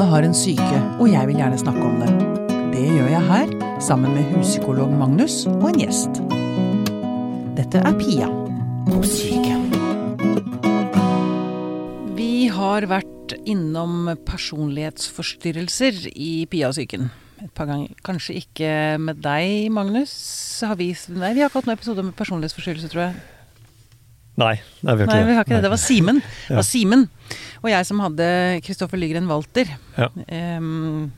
[0.00, 2.06] Alle har en syke, og jeg vil gjerne snakke om det.
[2.72, 3.50] Det gjør jeg her,
[3.84, 6.22] sammen med huspsykolog Magnus og en gjest.
[7.58, 8.30] Dette er Pia
[8.86, 9.58] på syke.
[12.16, 17.10] Vi har vært innom personlighetsforstyrrelser i Pia-syken.
[17.44, 17.92] Et par ganger.
[18.00, 18.72] Kanskje ikke
[19.04, 20.16] med deg, Magnus.
[20.64, 23.20] Har vi, nei, vi har ikke hatt noen episode med personlighetsforstyrrelse, tror jeg.
[24.38, 24.54] Nei,
[24.86, 25.26] nei, vi har ikke Nei, det.
[25.26, 25.62] vi har ikke det.
[25.66, 26.20] Det var Simen.
[26.48, 26.62] Ja.
[26.64, 27.08] Simen.
[27.62, 28.28] Og jeg som hadde
[28.64, 29.68] Kristoffer Lygren Walter.
[29.98, 30.08] Ja.
[30.56, 31.10] Um,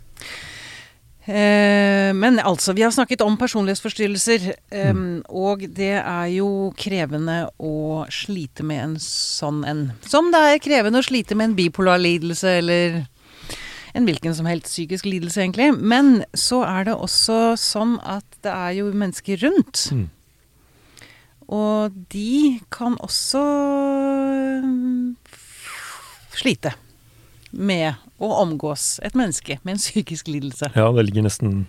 [1.29, 4.53] uh, men altså, vi har snakket om personlighetsforstyrrelser.
[4.73, 9.93] ehm, Og det er jo krevende å slite med en sånn en.
[10.03, 13.05] Som det er krevende å slite med en bipolar lidelse eller
[13.95, 15.69] en hvilken som helst psykisk lidelse, egentlig.
[15.79, 19.91] Men så er det også sånn at det er jo mennesker rundt.
[19.93, 20.07] Mm.
[21.53, 23.43] Og de kan også
[24.65, 25.17] mm,
[26.39, 26.73] slite
[27.53, 30.71] med å omgås et menneske med en psykisk lidelse.
[30.77, 31.67] Ja, det ligger nesten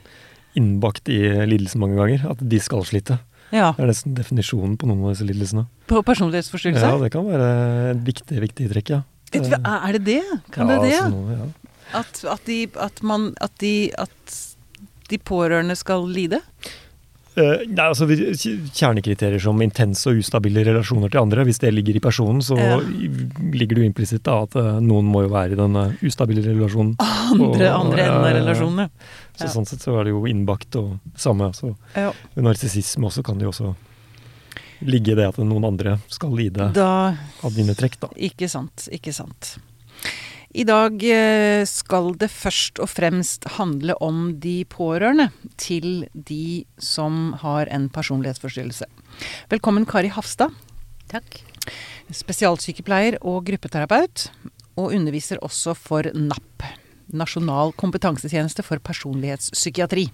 [0.55, 3.17] innbakt i lidelsen mange ganger, at de skal slite.
[3.53, 5.65] Ja, Det er nesten definisjonen på noen av disse lidelsene.
[5.89, 6.87] På personlighetsforstyrrelse?
[6.89, 7.49] Ja, det kan være
[7.91, 9.01] et viktig, viktig trekk, ja.
[9.33, 10.21] Du Er det det?
[10.53, 10.97] Kan ja, det det?
[11.01, 11.49] altså noe- ja.
[11.93, 14.37] At, at, de, at, man, at, de, at
[15.11, 16.39] de pårørende skal lide?
[17.35, 22.01] Eh, nei, altså Kjernekriterier som intense og ustabile relasjoner til andre, hvis det ligger i
[22.03, 22.77] personen, så Ja.
[22.77, 26.95] ligger det jo implisitt at eh, noen må jo være i denne ustabile relasjonen.
[26.99, 28.87] Andre, Og- andre enden av relasjonen, ja.
[29.35, 29.47] Så Ja.
[29.49, 31.49] sånn sett så er det jo innbakt og samme.
[31.55, 32.11] Så Ja.
[32.37, 33.75] narsissisme også kan det jo også
[34.85, 38.07] ligge i det at noen andre skal lide Da av dine trekk, da.
[38.15, 39.57] Ikke sant, ikke sant.
[40.53, 47.33] I dag eh, skal det først og fremst handle om de pårørende til de som
[47.41, 48.85] har en personlighetsforstyrrelse.
[49.49, 50.53] Velkommen Kari Hafstad,
[51.09, 51.39] Takk.
[52.13, 54.27] spesialsykepleier og gruppeterapeut,
[54.77, 56.69] og underviser også for NAP,
[57.13, 60.05] Nasjonal kompetansetjeneste for personlighetspsykiatri.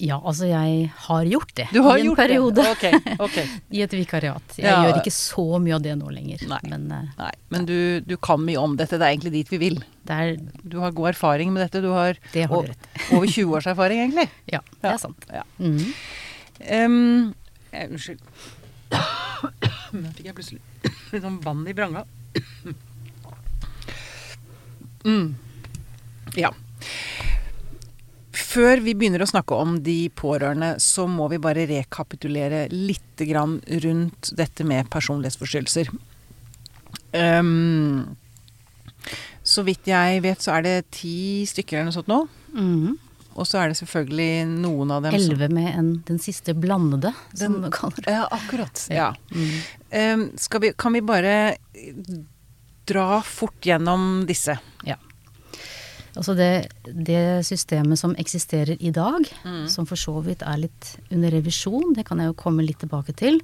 [0.00, 2.62] Ja, altså jeg har gjort det har i en periode.
[2.72, 3.38] Okay, Ok, ok.
[3.76, 4.54] I et vikariat.
[4.56, 4.78] Jeg Ja.
[4.86, 6.40] gjør ikke så mye av det nå lenger.
[6.48, 6.60] Nei.
[6.72, 9.58] Men eh, Nei, men du, du kan mye om dette, det er egentlig dit vi
[9.60, 9.76] vil.
[10.08, 12.72] er Du har god erfaring med dette, du har Det har du
[13.16, 14.28] over 20 års erfaring egentlig.
[14.50, 15.28] Ja, det er sant.
[15.32, 15.44] Ja.
[15.60, 15.92] Mm
[16.60, 17.34] Em,
[17.72, 18.20] eh, Unnskyld.
[19.92, 20.60] Nå fikk jeg plutselig
[21.12, 22.06] litt sånn vann i branga.
[25.04, 25.34] Mm.
[26.36, 26.50] Ja.
[28.40, 33.58] Før vi begynner å snakke om de pårørende, så må vi bare rekapitulere litt grann
[33.84, 35.90] rundt dette med personlighetsforstyrrelser.
[37.12, 38.16] Um,
[39.42, 42.24] så vidt jeg vet, så er det ti stykker eller noe sånt nå.
[42.56, 42.98] Mhm.
[43.38, 47.60] Og så er det selvfølgelig noen av dem Elleve med en, den siste blandede, som
[47.62, 48.14] du kaller det.
[48.16, 48.82] Ja, akkurat.
[48.90, 49.12] Ja.
[49.30, 49.52] Mm.
[49.94, 50.24] Um,
[50.60, 51.36] vi, kan vi bare
[52.90, 54.58] dra fort gjennom disse?
[56.16, 56.68] Altså det,
[57.06, 59.68] det systemet som eksisterer i dag, Mm.
[59.68, 63.14] som for så vidt er litt under revisjon, det kan jeg jo komme litt tilbake
[63.16, 63.40] til.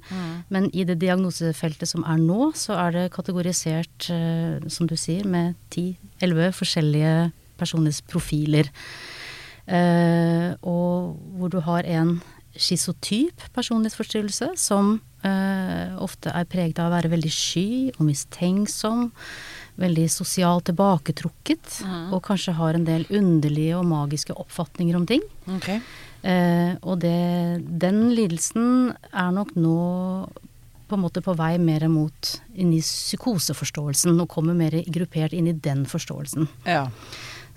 [0.49, 5.23] Men i det diagnosefeltet som er nå, så er det kategorisert, eh, som du sier,
[5.25, 8.67] med 10-11 forskjellige personlighetsprofiler.
[9.67, 12.21] Eh, og hvor du har en
[12.57, 17.67] schizotyp personlighetsforstyrrelse som eh, ofte er preget av å være veldig sky
[17.97, 19.11] og mistenksom.
[19.77, 21.81] Veldig sosialt tilbaketrukket.
[22.15, 25.23] Og kanskje har en del underlige og magiske oppfatninger om ting.
[25.59, 25.81] Okay.
[26.25, 29.77] Eh, og det, den lidelsen er nok nå
[30.87, 35.49] på en måte på vei mer mot inn i psykoseforståelsen, og kommer mer gruppert inn
[35.51, 36.47] i den forståelsen.
[36.67, 36.87] Ja.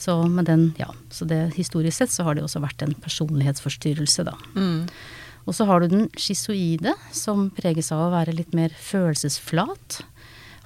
[0.01, 0.17] Så
[0.47, 4.35] den, ja, så det historisk sett så har det også vært en personlighetsforstyrrelse, da.
[4.57, 4.89] Mm.
[5.49, 10.01] Og så har du den schizoide, som preges av å være litt mer følelsesflat.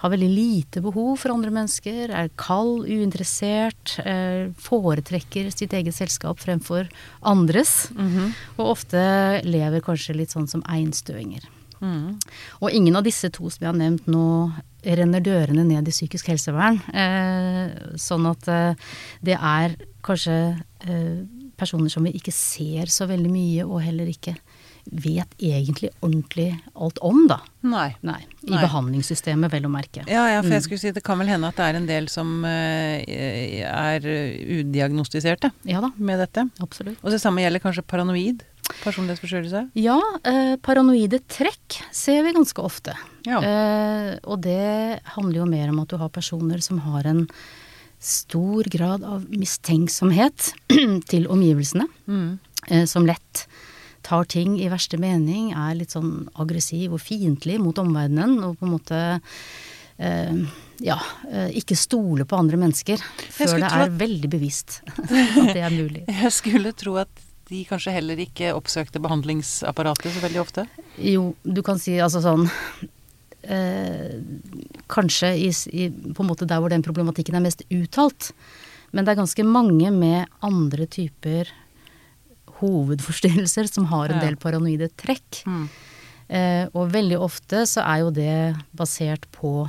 [0.04, 6.38] Har veldig lite behov for andre mennesker, er kald, uinteressert, eh, foretrekker sitt eget selskap
[6.44, 6.90] fremfor
[7.24, 7.88] andres.
[7.96, 8.34] Mhm.
[8.58, 9.00] Og ofte
[9.48, 11.48] lever kanskje litt sånn som einstøinger.
[11.84, 12.20] Mm.
[12.62, 14.52] Og ingen av disse to som jeg har nevnt nå,
[14.84, 16.80] renner dørene ned i psykisk helsevern.
[16.92, 18.74] Eh, sånn at eh,
[19.24, 20.36] det er kanskje
[20.84, 21.24] eh,
[21.56, 24.36] personer som vi ikke ser så veldig mye, og heller ikke
[24.92, 27.40] vet egentlig ordentlig alt om, da.
[27.62, 27.94] Nei.
[28.04, 28.18] Nei.
[28.46, 28.60] I Nei.
[28.62, 30.04] behandlingssystemet, vel å merke.
[30.06, 30.66] Ja, ja, for jeg Mm.
[30.66, 33.02] skulle si det kan vel hende at det er en del som eh,
[33.64, 34.00] er
[34.60, 36.48] udiagnostiserte Ja da, med dette.
[36.60, 36.98] absolutt.
[37.02, 38.42] Og det samme gjelder kanskje paranoid
[38.82, 39.70] personlighetsforstyrrelse.
[39.76, 42.94] Ja, eh, paranoide trekk ser vi ganske ofte.
[43.26, 43.40] Ja.
[43.42, 47.26] Eh, og det handler jo mer om at du har personer som har en
[48.00, 50.52] stor grad av mistenksomhet
[51.10, 51.86] til omgivelsene.
[52.08, 52.38] Mm.
[52.68, 53.46] Eh, som lett
[54.04, 58.36] tar ting i verste mening, er litt sånn aggressiv og fiendtlig mot omverdenen.
[58.44, 59.00] Og på en måte
[59.96, 60.40] eh,
[60.84, 60.98] ja,
[61.30, 63.02] eh, ikke stole på andre mennesker
[63.34, 66.04] før det er er veldig bevisst at det er mulig.
[66.24, 70.64] Jeg skulle tro at de kanskje heller ikke oppsøkte behandlingsapparatet så veldig ofte.
[70.96, 72.46] Jo, du kan si altså sånn
[73.42, 74.14] eh,
[74.88, 78.32] Kanskje i, i, på en måte der hvor den problematikken er mest uttalt.
[78.94, 81.50] Men det er ganske mange med andre typer
[82.72, 85.42] hovedforstyrrelser som har en del paranoide trekk.
[85.46, 85.68] Mm.
[86.28, 88.36] Eh, og veldig ofte så er jo det
[88.76, 89.66] basert på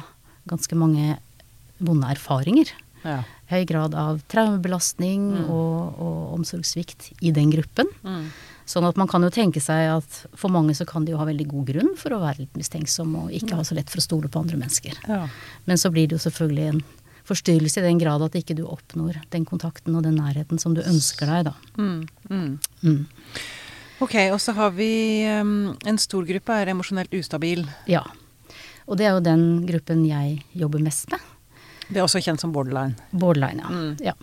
[0.50, 1.18] ganske mange
[1.83, 2.71] vonde erfaringer.
[3.06, 3.21] Ja.
[3.51, 7.89] Høy grad av traumebelastning og, og omsorgssvikt i den gruppen.
[8.06, 8.30] Mm.
[8.65, 11.27] Sånn at man kan jo tenke seg at for mange så kan de jo ha
[11.27, 14.06] veldig god grunn for å være litt mistenksom og ikke ha så lett for å
[14.06, 14.98] stole på andre mennesker.
[15.06, 15.27] Ja.
[15.69, 16.81] Men så blir det jo selvfølgelig en
[17.25, 20.81] forstyrrelse i den grad at ikke du oppnår den kontakten og den nærheten som du
[20.86, 21.56] ønsker deg, da.
[21.77, 22.01] Mm.
[22.30, 22.51] Mm.
[22.83, 23.06] Mm.
[24.04, 24.89] Ok, og så har vi
[25.39, 27.63] um, en stor gruppe er emosjonelt ustabil.
[27.89, 28.04] Ja.
[28.86, 31.24] Og det er jo den gruppen jeg jobber mest med.
[31.86, 32.95] Det er også kjent som borderline.
[33.13, 33.69] Borderline, ja.
[33.69, 33.92] Mm.
[34.01, 34.13] ja.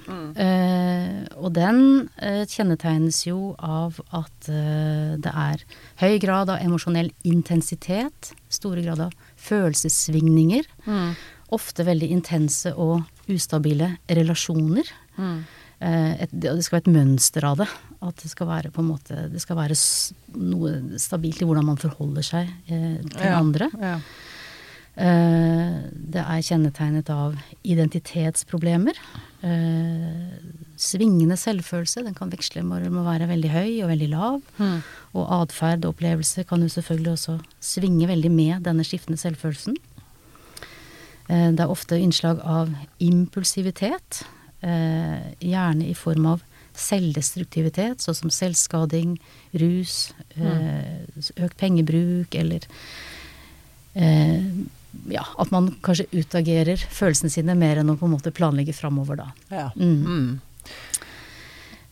[0.44, 5.62] Eh, og den eh, kjennetegnes jo av at eh, det er
[6.02, 9.14] høy grad av emosjonell intensitet, store grad av
[9.50, 11.14] følelsessvingninger, Mm.
[11.52, 14.88] Ofte veldig intense og ustabile relasjoner.
[15.18, 15.38] Mm.
[15.82, 17.68] Eh, et, det skal være et mønster av det.
[18.02, 19.76] At det skal være måte Det skal være
[20.34, 23.38] noe stabilt i hvordan man forholder seg eh, til Ja.
[23.38, 23.70] andre.
[23.78, 23.96] Ja.
[24.92, 25.76] Eh,
[26.12, 28.98] det er kjennetegnet av identitetsproblemer.
[29.42, 30.34] Eh,
[30.76, 32.04] svingende selvfølelse.
[32.04, 34.42] Den kan veksle med å være veldig høy og veldig lav.
[34.58, 34.82] Mm.
[35.14, 39.76] Og atferd og opplevelse kan jo selvfølgelig også svinge veldig med denne skiftende selvfølelsen.
[41.28, 44.24] Eh, det er ofte innslag av impulsivitet.
[44.62, 46.42] eh, Gjerne i form av
[46.74, 49.18] selvdestruktivitet, sånn som selvskading,
[49.52, 51.04] rus, eh,
[51.36, 52.60] økt pengebruk eller
[53.92, 59.16] ja, at man kanskje utagerer følelsene sine mer enn å på en måte planlegge framover,
[59.16, 59.32] da.
[59.50, 59.70] Ja.
[59.76, 60.40] Mm.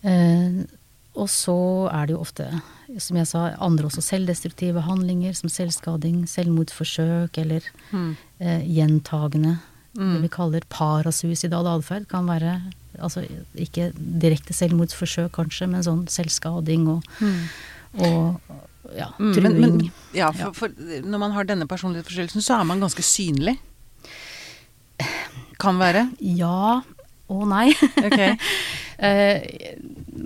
[0.00, 0.66] Mm.
[1.14, 1.54] Eh, og så
[1.92, 2.46] er det jo ofte,
[2.98, 7.60] som jeg sa, andre også selvdestruktive handlinger, som selvskading, selvmordsforsøk eller
[7.92, 8.16] Mm.
[8.40, 9.58] eh, gjentagende
[9.98, 10.12] Mm.
[10.14, 12.62] Det vi kaller parasuicidal atferd, kan være
[13.02, 13.24] altså
[13.56, 17.48] ikke direkte selvmordsforsøk kanskje, men sånn selvskading og, Mm.
[17.98, 18.40] og
[18.96, 19.60] ja, Mm, truing.
[19.60, 23.58] men, men ja, for, for når man har denne personlighetsforstyrrelsen, så er man ganske synlig.
[25.58, 26.08] Kan være.
[26.20, 26.82] Ja
[27.28, 27.72] og nei.
[28.06, 28.38] Ok.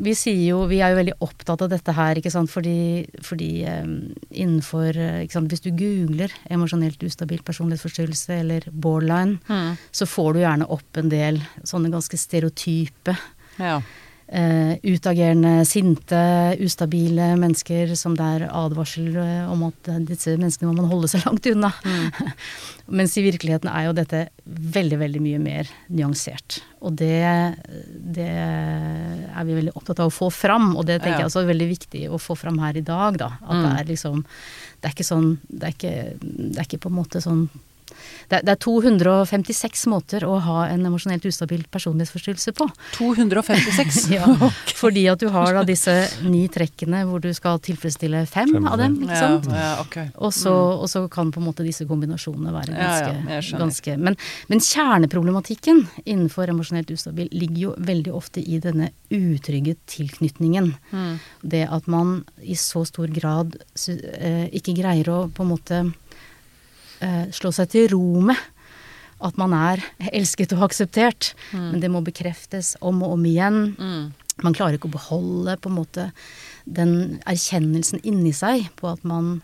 [0.03, 3.51] Vi sier jo, vi er jo veldig opptatt av dette her, ikke sant, fordi, fordi
[3.69, 3.93] um,
[4.31, 9.77] innenfor eh, ikke sant, Hvis du googler emosjonelt ustabil personlighetsforstyrrelse eller borderline, Mm.
[9.93, 13.15] så får du gjerne opp en del sånne ganske stereotype
[13.59, 13.81] Ja.
[14.29, 16.21] Eh, utagerende, sinte,
[16.65, 21.25] ustabile mennesker som det er advarsel eh, om at disse menneskene må man holde seg
[21.27, 21.71] langt unna.
[22.99, 26.59] Mens i virkeligheten er jo dette veldig, veldig mye mer nyansert.
[26.85, 27.17] Og det,
[28.17, 31.25] det er vi veldig opptatt av å få fram, og det tenker Ja.
[31.25, 33.31] jeg også er veldig viktig å få fram her i dag, da.
[33.45, 36.91] At det er liksom Det er ikke sånn Det er ikke, det er ikke på
[36.93, 37.47] en måte sånn
[38.31, 42.69] det er, det er 256 måter å ha en emosjonelt ustabil personlighetsforstyrrelse på.
[42.99, 44.03] 256.
[44.15, 44.27] Ja,
[44.83, 45.93] fordi at du har da disse
[46.27, 50.11] ni trekkene hvor du skal tilfredsstille fem, Fem, av dem, ikke Ja, ja, okay.
[50.11, 50.19] mm.
[50.27, 53.97] Og så, og så kan på en måte disse kombinasjonene være Ja, ja, ganske, ganske
[53.99, 54.19] men,
[54.51, 60.73] men kjerneproblematikken innenfor emosjonelt ustabil ligger jo veldig ofte i denne utrygge tilknytningen.
[60.91, 61.19] Mm.
[61.43, 63.57] Det at man i så stor grad
[63.89, 65.83] eh, ikke greier å på en måte
[67.05, 68.41] eh, slå seg til ro med
[69.25, 69.81] at man er
[70.11, 71.31] elsket og akseptert.
[71.55, 73.61] Men det må bekreftes om og om igjen.
[73.79, 74.03] Mm.
[74.45, 76.09] Man klarer ikke å beholde på en måte
[76.67, 79.37] den erkjennelsen inni seg på at man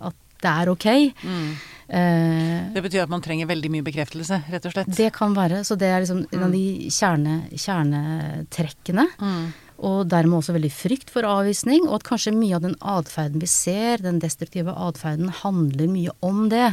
[0.00, 0.86] at det er ok.
[1.22, 1.50] Mm.
[1.92, 4.88] Eh, Det betyr at man trenger veldig mye bekreftelse, rett og slett.
[4.96, 5.60] det kan være.
[5.66, 9.06] Så det er liksom en av de kjerne, kjernetrekkene.
[9.20, 9.44] Mm.
[9.82, 13.48] Og dermed også veldig frykt for avvisning, og at kanskje mye av den atferden vi
[13.50, 16.68] ser, den destruktive atferden, handler mye om det.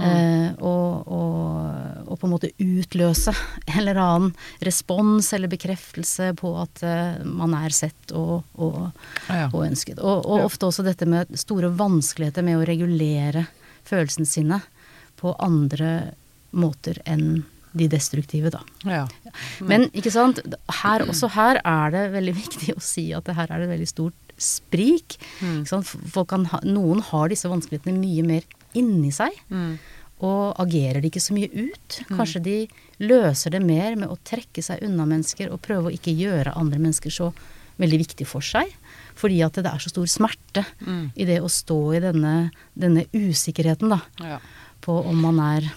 [0.00, 3.34] Eh, og, og, og på en måte utløse
[3.66, 4.30] en eller annen
[4.64, 8.92] respons eller bekreftelse på at eh, man er sett og, og,
[9.28, 9.48] Ja.
[9.50, 9.98] og ønsket.
[10.00, 10.44] Og, Ja.
[10.46, 13.46] ofte også dette med store vanskeligheter med å regulere
[13.84, 14.60] følelsene sine
[15.20, 16.12] på andre
[16.56, 17.42] måter enn
[17.76, 18.60] de destruktive, da.
[18.84, 19.04] Ja.
[19.62, 20.40] Men ikke sant,
[20.82, 23.88] her, også her er det veldig viktig å si at det her er det veldig
[23.88, 25.18] stort sprik.
[25.44, 25.62] Mm.
[26.50, 28.42] Ha, noen har disse vanskelighetene mye mer
[28.74, 29.78] inni seg, Mm.
[30.20, 32.00] og agerer de ikke så mye ut.
[32.10, 32.56] Kanskje de
[33.00, 36.78] løser det mer med å trekke seg unna mennesker og prøve å ikke gjøre andre
[36.78, 37.30] mennesker så
[37.80, 38.68] veldig viktig for seg.
[39.16, 41.12] Fordi at det er så stor smerte Mm.
[41.16, 44.38] i det å stå i denne, denne usikkerheten, da Ja.
[44.82, 45.70] på om man er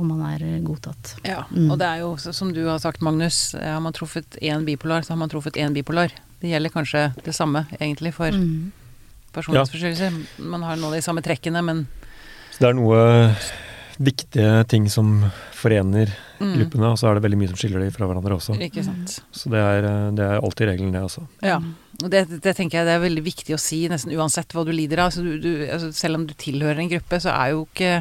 [0.00, 1.14] og man er eh, godtatt.
[1.26, 1.70] Ja, Mm.
[1.70, 5.04] og det er jo som du har sagt, Magnus, eh, har man truffet én bipolar,
[5.04, 6.10] så har man truffet én bipolar.
[6.40, 8.72] Det gjelder kanskje det samme, egentlig, for Mm.
[9.32, 10.16] personlighetsforstyrrelser.
[10.42, 11.86] Man har noen av de samme trekkene, men
[12.52, 13.36] Så det er noe
[14.00, 16.08] viktige ting som forener
[16.40, 18.56] mm, gruppene, og så er det veldig mye som skiller dem fra hverandre også.
[18.64, 19.18] Ikke sant.
[19.36, 21.26] Så det er, eh, det er alltid regelen, det også.
[21.44, 21.58] Ja.
[22.02, 24.72] Og det, det tenker jeg det er veldig viktig å si, nesten uansett hva du
[24.72, 25.10] lider av.
[25.12, 27.98] Så du, du, altså, selv om du tilhører en gruppe, så er jo ikke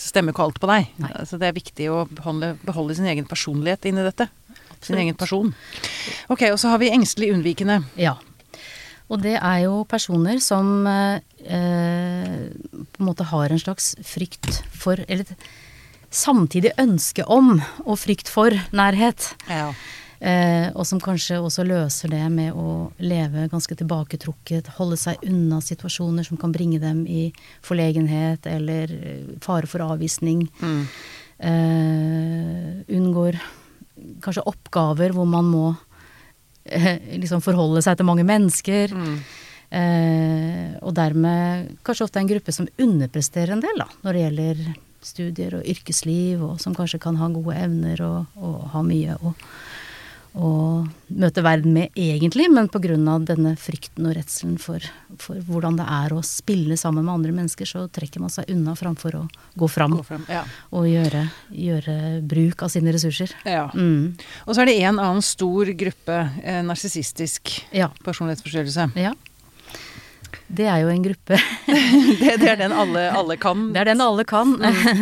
[0.00, 0.90] så stemmer ikke alt på deg.
[1.02, 1.12] Nei.
[1.20, 4.30] Altså, det er viktig å beholde, beholde sin egen personlighet inni dette.
[4.80, 5.52] Sin egen person.
[6.32, 7.82] Ok, og så har vi engstelig unnvikende.
[8.00, 8.16] Ja.
[9.10, 14.62] Og det er jo personer som eh, eh, på en måte har en slags frykt
[14.70, 15.26] for Eller
[16.10, 19.32] samtidig ønske om og frykt for nærhet.
[19.50, 19.70] Ja.
[20.20, 25.62] Eh, og som kanskje også løser det med å leve ganske tilbaketrukket, holde seg unna
[25.64, 27.30] situasjoner som kan bringe dem i
[27.64, 30.44] forlegenhet eller eh, fare for avvisning.
[30.60, 30.82] Mm.
[31.50, 33.40] Eh, unngår
[34.20, 35.70] kanskje oppgaver hvor man må
[36.70, 38.92] liksom forholde seg til mange mennesker.
[38.92, 39.16] Mm.
[39.70, 44.62] Eh, og dermed kanskje ofte en gruppe som underpresterer en del, da, når det gjelder
[45.00, 49.32] studier og yrkesliv, og som kanskje kan ha gode evner og, og ha mye å,
[50.38, 53.18] å møte verden med egentlig, men pga.
[53.26, 54.78] denne frykten og redselen for,
[55.18, 58.76] for hvordan det er å spille sammen med andre mennesker, så trekker man seg unna
[58.78, 60.24] framfor å gå fram Gå frem.
[60.28, 60.44] Ja.
[60.72, 63.34] og gjøre, gjøre bruk av sine ressurser.
[63.44, 63.68] ja.
[63.74, 64.16] Mm.
[64.46, 67.88] Og så er det en annen stor gruppe, eh, narsissistisk Ja.
[68.04, 68.92] personlighetsforstyrrelse.
[68.96, 69.14] ja.
[70.50, 71.38] Det er jo en gruppe
[72.20, 73.68] det, det er den alle, alle kan.
[73.74, 74.56] Det er den alle kan.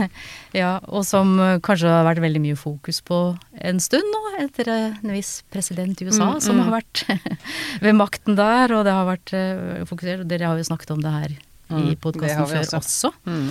[0.61, 3.19] ja, og som eh, kanskje har vært veldig mye fokus på
[3.65, 6.63] en stund nå, etter eh, en viss president i USA Mm, som mm.
[6.67, 7.05] har vært
[7.85, 10.25] ved makten der, og det har vært eh, fokusert.
[10.25, 11.37] og Dere har jo snakket om det her
[11.69, 12.79] Mm, i det podkasten før også.
[12.79, 13.09] også.
[13.29, 13.49] Mm.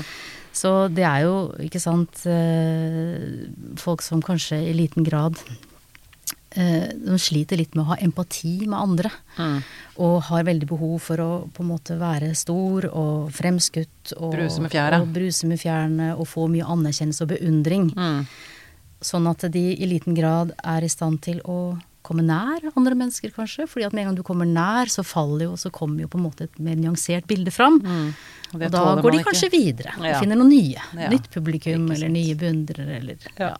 [0.58, 2.24] Så det er jo, ikke sant,
[3.78, 5.38] folk som kanskje i liten grad
[6.58, 9.12] de sliter litt med å ha empati med andre.
[9.38, 9.58] Mm.
[10.06, 14.14] Og har veldig behov for å på en måte være stor og fremskutt.
[14.18, 15.02] Og Bruse med fjæra.
[15.04, 17.92] Og bruse med fjærene og få mye anerkjennelse og beundring.
[17.94, 18.26] Mm.
[19.06, 23.32] Sånn at de i liten grad er i stand til å komme nær andre mennesker,
[23.36, 23.68] kanskje.
[23.68, 26.18] fordi at med en gang du kommer nær, så faller jo, så kommer jo på
[26.20, 27.80] en måte et mer nyansert bilde fram.
[27.84, 28.14] Mm.
[28.56, 29.30] Og Og da går de de ikke.
[29.32, 30.20] kanskje videre og Ja.
[30.22, 30.82] finner noe nye.
[30.96, 31.10] Ja.
[31.12, 33.50] Nytt publikum eller nye beundrere eller Ja.
[33.50, 33.56] ja.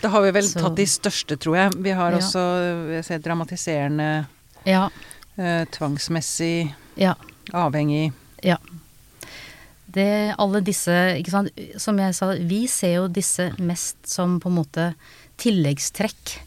[0.00, 1.82] Da har vi vel Så- tatt de største, tror jeg.
[1.82, 4.26] Vi har også jeg ser, dramatiserende,
[4.64, 4.88] Ja.
[5.36, 7.14] eh, tvangsmessig, ja.
[7.52, 8.12] avhengig.
[8.44, 8.56] Ja.
[9.92, 14.46] Det, alle disse, ikke sant, som jeg sa, vi ser jo disse mest som på
[14.48, 14.94] en måte
[15.36, 16.38] tilleggstrekk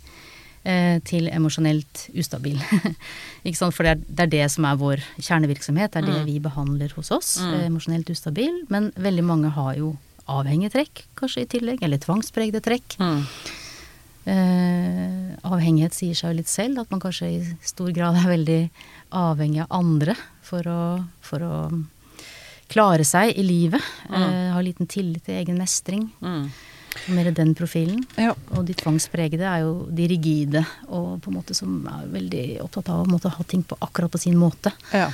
[1.06, 2.58] til emosjonelt ustabil.
[3.76, 6.26] for det er, det er det som er vår kjernevirksomhet, det er det Mm.
[6.26, 7.54] vi behandler hos oss, Mm.
[7.54, 8.64] eh, emosjonelt ustabil.
[8.70, 9.92] Men veldig mange har jo
[10.28, 12.98] avhengige trekk, kanskje i tillegg, eller tvangspregede trekk.
[12.98, 13.22] Mm.
[14.26, 18.62] Eh, avhengighet sier seg jo litt selv, at man kanskje i stor grad er veldig
[19.14, 20.80] avhengig av andre for å,
[21.22, 21.86] for å
[22.74, 23.86] klare seg i livet.
[24.10, 24.18] Mm.
[24.24, 26.08] Eh, ha liten tillit til egen mestring.
[26.26, 26.48] Mm.
[27.08, 28.04] Mer den profilen.
[28.20, 28.34] Ja.
[28.56, 32.92] Og de tvangspregede er jo de rigide, og på en måte som er veldig opptatt
[32.94, 34.74] av å måtte ha ting på akkurat på sin måte.
[34.94, 35.10] Ja.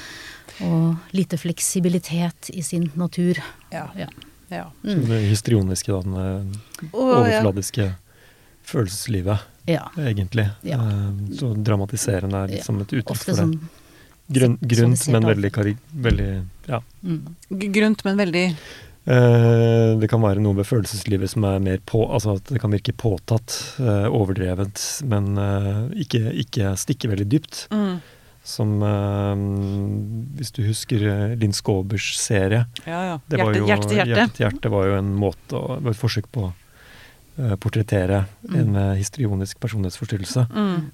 [0.67, 3.41] Og lite fleksibilitet i sin natur.
[3.73, 3.87] Ja.
[3.97, 4.07] Ja.
[4.49, 4.65] ja.
[4.83, 5.05] Mm.
[5.09, 8.23] Det histrioniske, da, den overfladiske Og,
[8.71, 9.87] følelseslivet, ja.
[9.97, 10.49] egentlig.
[10.67, 10.79] Ja.
[10.79, 13.39] Eh, Så dramatiserende er liksom et uttrykk for det.
[13.43, 13.59] sånn
[14.31, 15.49] grunt, men veldig,
[15.91, 16.29] veldig
[16.69, 16.77] ja.
[17.03, 17.35] mm.
[17.73, 22.35] Grunt, men veldig Eh, Det kan være noe ved følelseslivet som er mer på Altså
[22.37, 24.77] at det kan virke påtatt, eh, overdrevet,
[25.09, 27.63] men eh, ikke, ikke stikke veldig dypt.
[27.73, 27.95] mm.
[28.45, 29.41] Som eh,
[30.39, 33.19] Hvis du husker eh, Linn Skåbers serie Ja, ja.
[33.29, 34.15] det var Hjerte, jo, hjerte hjerte.
[34.15, 36.53] Hjerte hjerte var jo en måte var et forsøk på å
[37.41, 38.55] eh, portrettere Mm.
[38.59, 40.47] en eh, histrionisk personlighetsforstyrrelse.
[40.49, 40.89] Mm.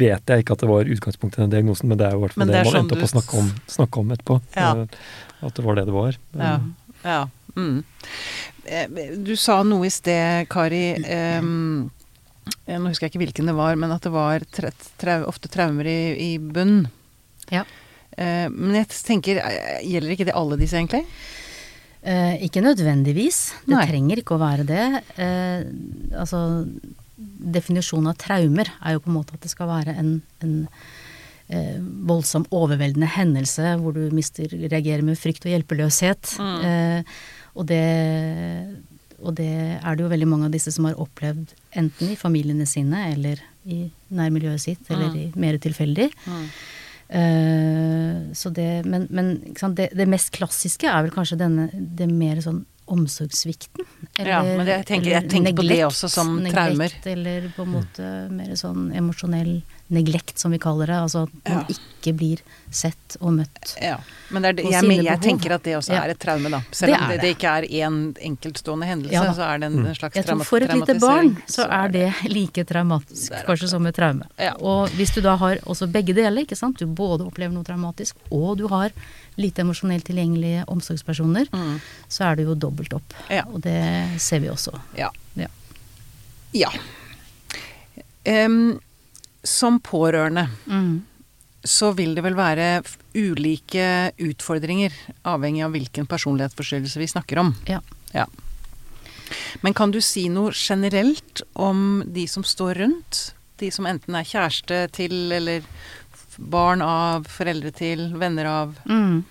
[0.00, 2.24] Vet jeg ikke at det var utgangspunktet i den diagnosen, men det er jo i
[2.26, 4.36] hvert fall det, det man sånn endte opp å snakke om, snakke om etterpå.
[4.54, 4.68] Ja.
[4.84, 6.18] eh, At det var det det var.
[6.36, 6.52] Ja.
[7.02, 7.28] Ja.
[7.56, 7.82] Mm.
[8.64, 8.86] Eh,
[9.24, 10.94] Du sa noe i sted, Kari.
[11.02, 15.50] eh, nå husker jeg ikke hvilken det var, men at det var tre, trau, ofte
[15.50, 16.84] traumer i, i bunn.
[17.50, 17.64] Ja.
[18.20, 21.06] Uh, men jeg tenker, eh, gjelder ikke det alle disse, egentlig?
[22.00, 23.38] Eh, ikke nødvendigvis.
[23.66, 23.84] Det Nei.
[23.90, 24.84] trenger ikke å være det.
[25.20, 25.66] Eh,
[26.16, 26.64] altså,
[27.20, 30.54] definisjonen av traumer er jo på en måte at det skal være en, en
[32.06, 36.34] voldsom, overveldende hendelse hvor du mister, reagerer med frykt og hjelpeløshet.
[36.38, 36.64] Mm.
[36.64, 37.02] Eh,
[37.54, 37.80] og, det,
[39.20, 39.50] og det
[39.82, 43.42] er det jo veldig mange av disse som har opplevd enten i familiene sine eller
[43.66, 45.16] i nærmiljøet sitt, eller Mm.
[45.20, 46.10] i mer tilfeldig.
[47.10, 49.42] Eh, så det, men men
[49.74, 53.84] det, det mest klassiske er vel kanskje denne, det mer sånn omsorgssvikten.
[54.18, 56.90] Ja, men jeg tenker- jeg tenker på det også som traumer.
[56.90, 60.96] neglekt, Eller på en måte mer sånn emosjonell neglekt, som vi kaller det.
[61.02, 61.74] Altså at man Ja.
[61.74, 62.38] ikke blir
[62.70, 63.72] sett og møtt.
[63.82, 63.96] Ja,
[64.30, 66.04] men det er det, jeg, jeg, jeg tenker at det også Ja.
[66.04, 66.60] er et traume, da.
[66.70, 67.30] Det Selv om det, det det.
[67.36, 67.96] ikke er én
[68.30, 71.32] enkeltstående hendelse, Ja så er det en, en slags Jeg tror for et lite barn
[71.50, 74.24] så er det like traumatisk Det kanskje som et traume.
[74.38, 74.54] Ja.
[74.60, 76.78] Og hvis du da har også begge deler, ikke sant.
[76.78, 78.90] Du både opplever noe traumatisk, og du har
[79.36, 81.80] lite emosjonelt tilgjengelige omsorgspersoner, Mm.
[82.08, 83.14] så er det jo dobbelt opp.
[83.28, 83.42] Ja.
[83.52, 84.78] Og det ser vi også.
[84.96, 85.10] Ja.
[85.34, 85.46] Ja.
[86.52, 86.70] ja.
[89.42, 91.02] Som pårørende Mm.
[91.64, 92.82] så vil det vel være
[93.14, 94.92] ulike utfordringer,
[95.24, 97.54] avhengig av hvilken personlighetsforstyrrelse vi snakker om.
[97.68, 97.80] Ja.
[98.14, 98.26] Ja.
[99.62, 103.34] Men kan du si noe generelt om de som står rundt?
[103.58, 105.62] De som enten er kjæreste til, eller
[106.38, 109.24] barn av, foreldre til, venner av Mm.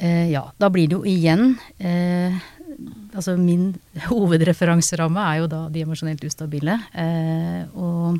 [0.00, 2.36] Eh, ja, da blir det jo igjen eh,
[3.12, 3.72] Altså min
[4.06, 6.76] hovedreferanseramme er jo da de emosjonelt ustabile.
[6.94, 8.18] Eh, og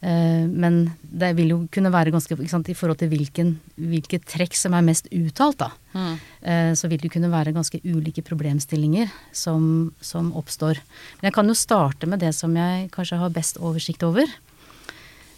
[0.00, 4.54] eh, Men det vil jo kunne være ganske sant, I forhold til hvilken, hvilke trekk
[4.58, 5.70] som er mest uttalt, da.
[6.42, 10.78] eh, så vil det kunne være ganske ulike problemstillinger som, som oppstår.
[11.18, 14.26] Men jeg kan jo starte med det som jeg kanskje har best oversikt over.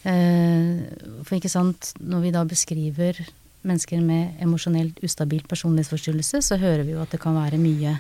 [0.05, 0.81] Eh,
[1.25, 3.21] for ikke sant, når vi da beskriver
[3.67, 7.97] mennesker med emosjonelt ustabil personlighetsforstyrrelse, så hører vi jo at det kan være mye,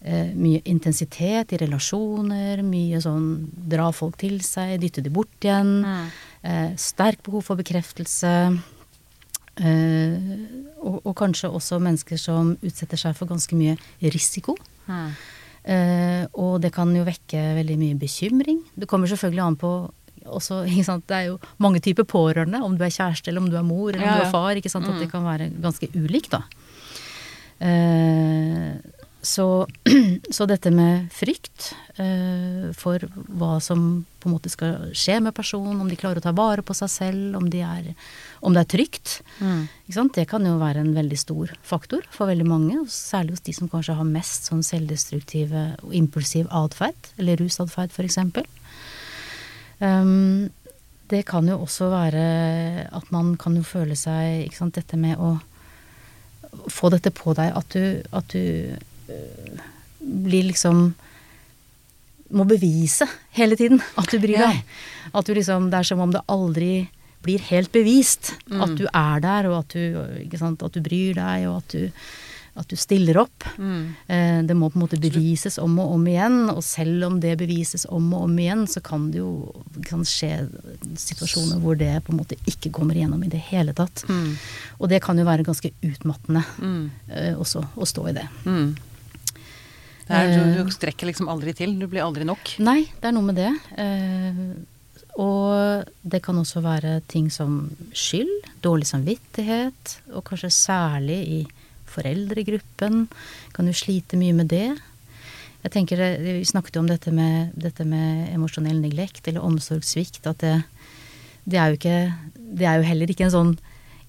[0.00, 5.84] eh, mye intensitet i relasjoner, mye sånn dra folk til seg, dytte de bort igjen.
[6.42, 8.34] Eh, sterk behov for bekreftelse.
[9.60, 10.14] Eh,
[10.80, 14.56] og, og kanskje også mennesker som utsetter seg for ganske mye risiko.
[15.60, 18.62] Eh, og det kan jo vekke veldig mye bekymring.
[18.72, 19.72] Det kommer selvfølgelig an på
[20.26, 20.64] også?
[21.06, 23.90] Det er jo mange typer pårørende, om du er kjæreste eller om du er mor
[23.92, 24.54] eller Ja, om du er far.
[24.56, 24.86] ikke sant?
[24.88, 25.00] At Mm.
[25.00, 26.42] det kan være ganske ulikt, da.
[27.60, 28.76] Eh,
[29.22, 29.66] så,
[30.32, 33.02] så dette med frykt eh, for
[33.36, 36.64] hva som på en måte skal skje med personen, om de klarer å ta vare
[36.64, 37.90] på seg selv, om, de er,
[38.44, 40.14] om det er trygt, ikke sant?
[40.16, 42.80] det kan jo være en veldig stor faktor for veldig mange.
[42.92, 48.18] Særlig hos de som kanskje har mest sånn selvdestruktive og impulsiv atferd, eller rusatferd f.eks.
[49.80, 50.50] Um,
[51.10, 52.24] det kan jo også være
[52.92, 55.38] at man kan jo føle seg ikke sant, Dette med å
[56.70, 58.76] få dette på deg, at du, at du
[59.08, 59.60] øh,
[60.00, 60.92] blir liksom
[62.30, 64.50] Må bevise hele tiden at du bryr Ja.
[64.52, 64.62] deg.
[65.14, 66.88] At du liksom Det er som om det aldri
[67.24, 68.60] blir helt bevist Mm.
[68.62, 71.68] at du er der, og at du, ikke sant, at du bryr deg, og at
[71.74, 71.90] du,
[72.60, 73.44] at du stiller opp.
[73.58, 73.94] Mm.
[74.08, 77.36] Eh, Det må på en måte bevises om og om igjen, og selv om det
[77.40, 79.30] bevises om og om igjen, så kan det jo
[79.88, 80.30] kan skje
[81.00, 84.04] situasjoner hvor det på en måte ikke kommer igjennom i det hele tatt.
[84.08, 84.36] Mm.
[84.80, 86.90] Og det kan jo være ganske utmattende Mm.
[87.10, 88.28] eh, også å stå i det.
[88.44, 88.76] Mm.
[90.10, 90.64] Det er, du, Eh.
[90.66, 91.78] du strekker liksom aldri til.
[91.78, 92.56] Du blir aldri nok.
[92.58, 93.52] Nei, det er noe med det.
[95.20, 101.40] Og det kan også være ting som skyld, dårlig samvittighet, og kanskje særlig i
[101.90, 103.06] foreldregruppen.
[103.56, 104.68] Kan du slite mye med det.
[105.60, 110.26] Jeg tenker, Vi snakket jo om dette med, dette med emosjonell neglekt eller omsorgssvikt.
[110.26, 110.62] At det,
[111.44, 113.52] det er ikke Det er jo heller ikke en sånn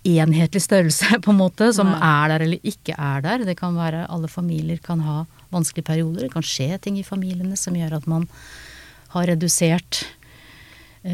[0.07, 1.99] enhetlig størrelse, på en måte, som Nei.
[2.01, 3.45] er der eller ikke er der.
[3.45, 6.25] Det kan være Alle familier kan ha vanskelige perioder.
[6.25, 8.27] Det kan skje ting i familiene som gjør at man
[9.11, 10.05] har redusert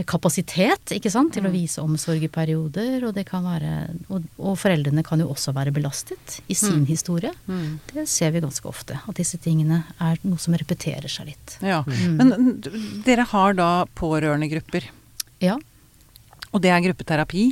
[0.06, 3.06] kapasitet ikke sant, til å vise omsorg i perioder.
[3.08, 3.74] Og, det kan være,
[4.12, 7.32] og, og foreldrene kan jo også være belastet i sin historie.
[7.48, 7.78] Mm.
[7.94, 9.00] Det ser vi ganske ofte.
[9.08, 11.56] At disse tingene er noe som repeterer seg litt.
[11.64, 11.84] Ja.
[11.88, 12.18] Mm.
[12.20, 14.90] Men dere har da pårørendegrupper,
[15.40, 15.56] Ja.
[16.52, 17.46] og det er gruppeterapi?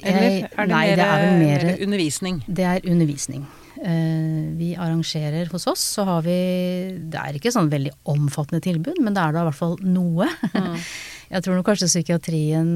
[0.00, 2.42] Eller Jeg- er det nei, mer, det er mer- undervisning?
[2.46, 3.46] Det er undervisning.
[3.78, 8.98] Eh, vi arrangerer hos oss, så har vi Det er ikke sånn veldig omfattende tilbud,
[9.00, 10.26] men det er da i hvert fall noe.
[10.54, 10.78] Mm.
[11.28, 12.68] Jeg tror nok kanskje psykiatrien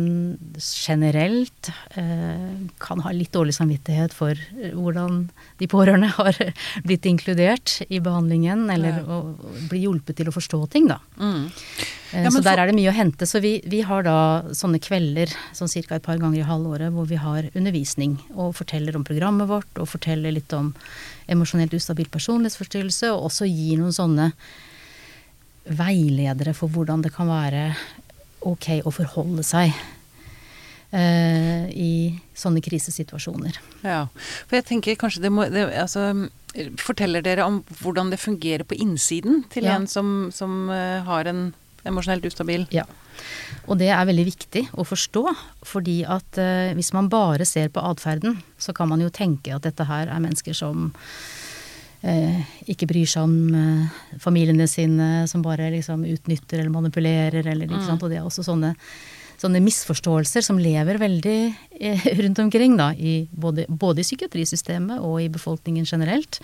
[0.60, 2.50] generelt eh,
[2.84, 5.22] kan ha litt dårlig samvittighet for eh, hvordan
[5.62, 6.36] de pårørende har
[6.84, 9.06] blitt inkludert i behandlingen, eller Ja.
[9.08, 10.98] å, å bli hjulpet til å forstå ting, da.
[11.16, 11.46] Mm.
[12.12, 13.24] Eh, Ja, så der er det mye å hente.
[13.24, 14.16] Så vi, vi har da
[14.52, 15.96] sånne kvelder sånn ca.
[15.96, 19.88] et par ganger i halvåret hvor vi har undervisning og forteller om programmet vårt og
[19.88, 20.74] forteller litt om
[21.32, 24.28] emosjonelt ustabil personlighetsforstyrrelse, og også gir noen sånne
[25.64, 27.64] veiledere for hvordan det kan være
[28.48, 29.72] ok å forholde seg
[30.92, 31.92] eh, i
[32.36, 33.58] sånne krisesituasjoner.
[33.86, 34.06] Ja,
[34.46, 36.28] for jeg tenker kanskje det må det, altså,
[36.76, 39.78] Forteller dere om hvordan det fungerer på innsiden til Ja.
[39.78, 41.54] en som, som eh, har en
[41.88, 42.84] emosjonelt ustabil Ja.
[43.68, 45.22] Og det er veldig viktig å forstå,
[45.64, 49.62] fordi at eh, hvis man bare ser på atferden, så kan man jo tenke at
[49.64, 50.92] dette her er mennesker som
[52.02, 57.86] ikke bryr seg om eh, familiene sine, som bare liksom utnytter eller manipulerer, eller ikke
[57.86, 58.02] sant.
[58.02, 58.72] Og det er også sånne,
[59.38, 61.36] sånne misforståelser som lever veldig
[61.78, 66.40] eh, rundt omkring, da, i både, både i psykiatrisystemet og i befolkningen generelt.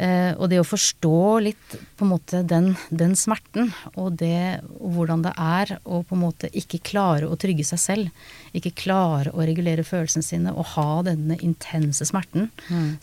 [0.00, 3.68] Eh, og det å forstå litt på en måte den, den smerten,
[4.00, 7.82] og det og hvordan det er å på en måte ikke klare å trygge seg
[7.82, 12.48] selv, ikke klare å regulere følelsene sine og ha denne intense smerten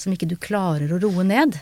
[0.02, 1.60] som ikke du klarer å roe ned.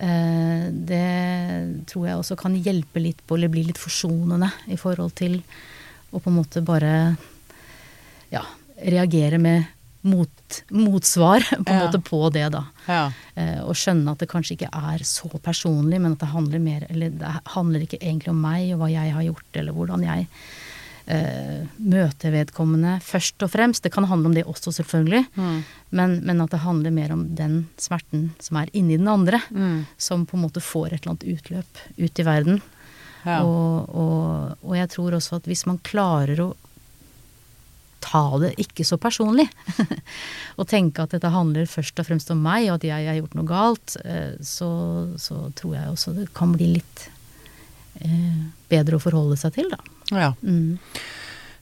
[0.00, 5.14] Eh, det tror jeg også kan hjelpe litt på, eller bli litt forsonende i forhold
[5.20, 5.38] til
[6.10, 6.94] å på en måte bare
[8.34, 8.42] ja,
[8.82, 11.90] reagere med mot, motsvar på Ja.
[12.04, 12.64] på det, da.
[12.88, 13.02] Ja.
[13.36, 16.86] Eh, og skjønne at det kanskje ikke er så personlig, men at det handler mer
[16.90, 20.26] Eller det handler ikke egentlig om meg og hva jeg har gjort, eller hvordan jeg
[21.10, 23.82] eh, møter vedkommende først og fremst.
[23.82, 25.62] Det kan handle om det også, selvfølgelig, Mm.
[25.90, 29.86] men, men at det handler mer om den smerten som er inni den andre, Mm.
[29.98, 32.62] som på en måte får et eller annet utløp ut i verden.
[33.26, 33.42] Ja.
[33.44, 36.54] Og, og, og jeg tror også at hvis man klarer å
[38.02, 39.46] ta det ikke så personlig,
[40.58, 43.38] og tenke at dette handler først og fremst om meg, og at jeg har gjort
[43.38, 44.70] noe galt, eh, så,
[45.20, 47.06] så tror jeg også det kan bli litt
[48.02, 49.80] eh, bedre å forholde seg til, da.
[50.16, 50.34] ja.
[50.42, 50.78] Mm.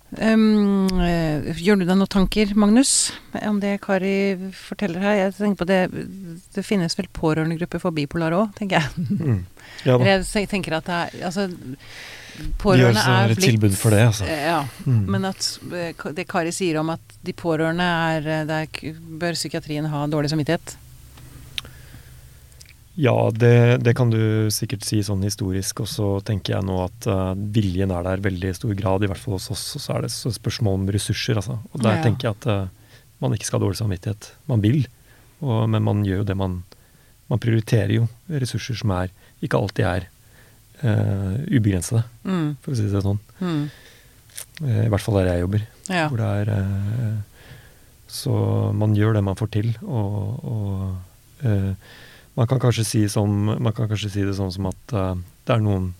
[0.09, 0.89] Um,
[1.61, 3.11] gjør du deg noen tanker, Magnus,
[3.45, 5.17] om det Kari forteller her?
[5.19, 5.81] Jeg tenker på det,
[6.55, 9.09] det finnes vel pårørendegrupper for bipolar òg, tenker jeg.
[9.19, 9.43] Mm.
[9.85, 10.15] Ja da.
[10.33, 11.45] Jeg tenker at det er Altså,
[12.63, 14.25] pårørende så er et tilbud for det, altså.
[14.29, 15.05] Ja, Mm.
[15.11, 15.59] men at
[16.17, 18.67] det Kari sier om at de pårørende er eh, der
[19.19, 20.77] Bør psykiatrien ha dårlig samvittighet?
[22.99, 27.07] Ja, det, det kan du sikkert si sånn historisk, og så tenker jeg nå at
[27.07, 29.63] uh, viljen er der veldig i stor grad, i hvert fall hos oss.
[29.79, 31.61] Og så er det så spørsmål om ressurser, altså.
[31.71, 32.03] Og der Ja.
[32.03, 34.33] tenker jeg at uh, man ikke skal ha dårlig samvittighet.
[34.51, 34.81] Man vil,
[35.41, 36.63] og, men man gjør jo det man
[37.29, 39.11] Man prioriterer jo ressurser som er
[39.45, 40.07] ikke alltid er
[40.83, 42.57] eh, ubegrensede, Mm.
[42.63, 43.19] for å si det sånn.
[43.41, 43.71] Mm.
[44.63, 45.63] Uh, I hvert fall der jeg jobber.
[45.89, 46.09] Ja.
[46.09, 47.19] Hvor det er uh,
[48.09, 48.33] Så
[48.75, 51.45] man gjør det man får til, og, og
[52.39, 53.29] man kan kanskje si som
[53.61, 55.91] Man kan kanskje si det sånn som at det er noen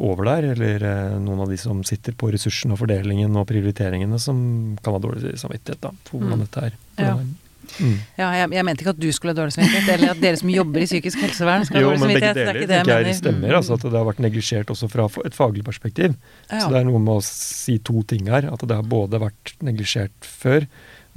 [0.00, 4.38] over der, eller noen av de som sitter på ressursene og fordelingen og prioriteringene, som
[4.82, 6.44] kan ha dårlig samvittighet da, for hvordan Mm.
[6.46, 6.72] dette er.
[6.96, 7.12] Ja.
[7.12, 7.45] Hvordan er.
[7.76, 7.94] Mm.
[8.18, 10.52] Ja, jeg, jeg mente ikke at du skulle ha dårlig samvittighet, eller at dere som
[10.52, 12.32] jobber i psykisk helsevern skal ha Jo, dårlig men begge.
[12.36, 13.48] Det er deler det jeg stemmer.
[13.48, 13.56] Mm.
[13.60, 16.18] Altså at det har vært neglisjert også fra et faglig perspektiv.
[16.50, 16.60] Ja.
[16.60, 18.48] Så det er noe med å si to ting her.
[18.52, 20.68] At det har både vært neglisjert før,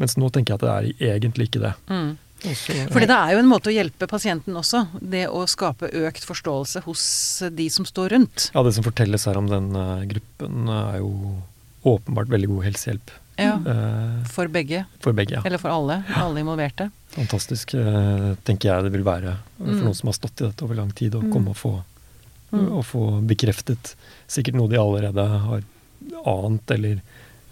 [0.01, 0.73] mens nå tenker jeg at det
[1.05, 1.75] er egentlig ikke det.
[1.91, 2.17] Mm.
[2.39, 4.85] Fordi det er jo en måte å hjelpe pasienten også.
[5.01, 7.03] Det å skape økt forståelse hos
[7.51, 8.49] de som står rundt.
[8.53, 11.39] Ja, det som fortelles her om den eh, gruppen, eh, er jo
[11.89, 13.55] åpenbart veldig god helsehjelp Ja.
[13.65, 14.85] eh, For begge.
[14.99, 15.31] for begge.
[15.37, 15.41] Ja.
[15.45, 16.03] Eller for alle.
[16.15, 16.91] Alle involverte.
[17.15, 19.83] Fantastisk, eh, tenker jeg det vil være for Mm.
[19.83, 21.31] noen som har stått i dette over lang tid, å Mm.
[21.33, 21.83] komme og få,
[22.53, 22.71] Mm.
[22.77, 23.95] og få bekreftet
[24.27, 25.61] sikkert noe de allerede har
[26.25, 27.01] ant, eller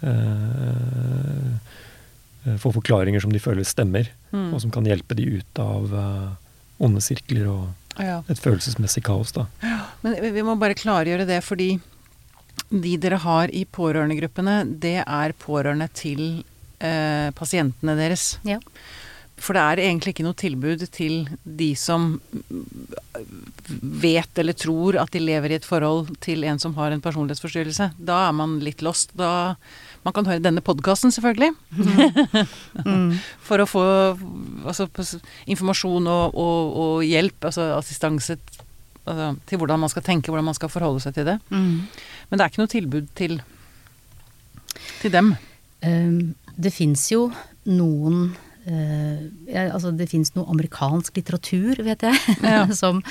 [0.02, 1.58] eh,
[2.58, 4.52] få forklaringer som de føler stemmer, Mm.
[4.54, 6.28] og som kan hjelpe de ut av eh,
[6.80, 8.22] onde sirkler og Ja.
[8.28, 9.32] et følelsesmessig kaos.
[9.32, 9.46] da.
[10.02, 11.80] Men vi- vi må bare klargjøre det, fordi
[12.68, 16.24] de dere har i pårørendegruppene, det er pårørende til
[16.84, 18.34] eh, pasientene deres.
[18.48, 18.58] Ja.
[19.38, 22.16] For det er egentlig ikke noe tilbud til de som
[24.02, 27.92] vet eller tror at de lever i et forhold til en som har en personlighetsforstyrrelse.
[27.98, 29.14] Da er man litt lost.
[29.18, 29.56] Da
[30.06, 31.54] Man kan høre denne podkasten, selvfølgelig.
[32.88, 33.18] Mm.
[33.42, 33.82] For å få
[34.64, 34.86] altså,
[35.50, 38.36] informasjon og, og, og hjelp, altså assistanse
[39.10, 41.38] altså, til hvordan man skal tenke, hvordan man skal forholde seg til det.
[41.50, 41.86] Mm.
[42.28, 43.40] Men det er ikke noe tilbud til,
[45.02, 45.34] til dem.
[45.84, 47.28] Um, det fins jo
[47.70, 48.32] noen
[48.66, 52.64] uh, jeg, Altså, det fins noe amerikansk litteratur, vet jeg, Ja.
[52.82, 53.02] som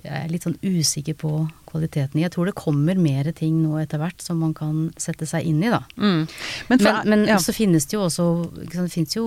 [0.00, 1.30] jeg er litt sånn usikker på
[1.68, 2.24] kvaliteten i.
[2.24, 5.60] Jeg tror det kommer mer ting nå etter hvert som man kan sette seg inn
[5.62, 5.82] i, da.
[6.00, 6.22] Mm.
[6.70, 7.38] Men, for, Men, men ja.
[7.42, 9.26] så finnes det jo også sant, Det finnes jo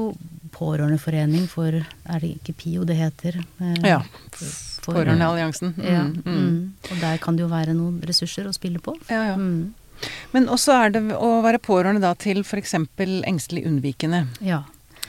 [0.54, 3.40] pårørendeforening for Er det ikke PIO det heter?
[3.62, 4.02] Eh, ja.
[4.86, 5.74] Pårørendealliansen.
[5.78, 6.24] Mm, Ja, mm.
[6.26, 6.74] mm.
[6.92, 8.96] Og der kan det jo være noen ressurser å spille på.
[9.10, 9.36] Ja, ja.
[9.40, 9.74] Mm.
[10.34, 12.74] Men også er det å være pårørende da til f.eks.
[12.76, 14.26] engstelig unnvikende.
[14.44, 14.64] Ja,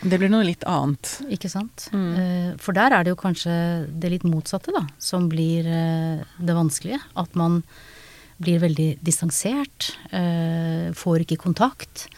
[0.05, 1.17] Det blir noe litt annet.
[1.33, 1.89] ikke sant.
[1.93, 2.13] Mm.
[2.21, 3.55] Eh, For der er det jo kanskje
[3.99, 7.01] det litt motsatte, da, som blir eh, det vanskelige.
[7.17, 7.63] At man
[8.39, 12.09] blir veldig distansert, eh, får ikke kontakt,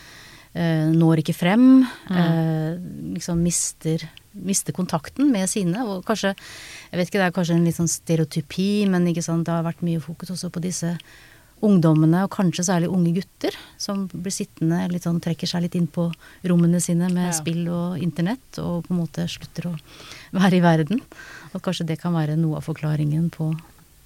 [0.57, 1.85] når ikke frem.
[2.09, 3.13] Mm.
[3.15, 4.01] Liksom mister,
[4.45, 5.85] mister kontakten med sine.
[5.87, 6.35] Og kanskje,
[6.93, 9.65] jeg vet ikke, det er kanskje en litt sånn stereotypi, men ikke sant, det har
[9.67, 10.97] vært mye fokus også på disse
[11.65, 15.87] ungdommene, og kanskje særlig unge gutter, som blir sittende litt sånn, trekker seg litt inn
[15.89, 16.11] på
[16.45, 17.33] rommene sine med Ja.
[17.33, 19.79] spill og internett, og på en måte slutter å
[20.37, 21.01] være i verden.
[21.55, 23.59] Og kanskje det kan være noe av forklaringen på,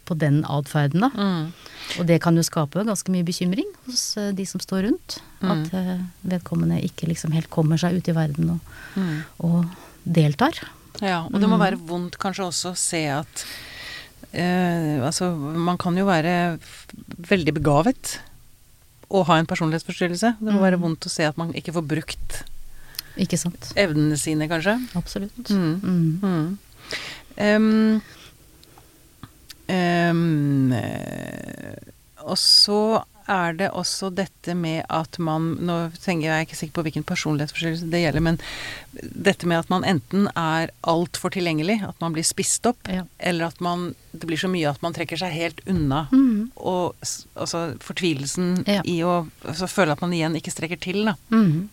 [0.07, 1.11] på den atferden, da.
[1.11, 1.53] Mm.
[1.99, 5.19] Og det kan jo skape ganske mye bekymring hos eh, de som står rundt.
[5.43, 5.51] Mm.
[5.51, 8.61] At eh, vedkommende ikke liksom helt kommer seg ut i verden og,
[8.97, 9.23] Mm.
[9.47, 9.67] og
[10.05, 10.61] deltar.
[11.01, 11.63] Ja, og det må Mm.
[11.65, 13.45] være vondt kanskje også å se at
[14.33, 16.59] eh, Altså, man kan jo være
[17.29, 18.19] veldig begavet
[19.11, 20.37] og ha en personlighetsforstyrrelse.
[20.39, 20.67] Det må Mm.
[20.69, 22.43] være vondt å se at man ikke får brukt
[23.19, 23.73] Ikke sant?
[23.77, 24.77] evnene sine, kanskje.
[24.95, 25.49] Absolutt.
[25.51, 25.81] Mm.
[25.83, 26.59] Mm.
[27.39, 28.01] Mm.
[30.11, 31.75] um, eh,
[32.27, 36.59] og så er det også dette med at man Nå tenker jeg, jeg er ikke
[36.59, 38.39] sikker på hvilken personlighetsforstyrrelse det gjelder, men
[39.31, 43.05] dette med at man enten er altfor tilgjengelig, at man blir spist opp, Ja.
[43.19, 46.09] eller at man Det blir så mye at man trekker seg helt unna.
[46.11, 46.51] Mm.
[46.57, 46.97] Og
[47.37, 48.83] altså fortvilelsen Ja.
[48.85, 51.15] i å altså, føle at man igjen ikke strekker til, da.
[51.31, 51.69] Mhm.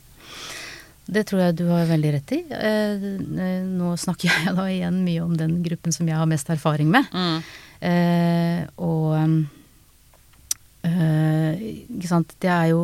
[1.09, 2.39] Det tror jeg du har veldig rett i.
[2.51, 6.89] Eh, nå snakker jeg da igjen mye om den gruppen som jeg har mest erfaring
[6.91, 7.07] med.
[7.15, 7.37] Mm.
[7.81, 9.37] Eh, og eh,
[10.85, 12.81] ikke sant, det er jo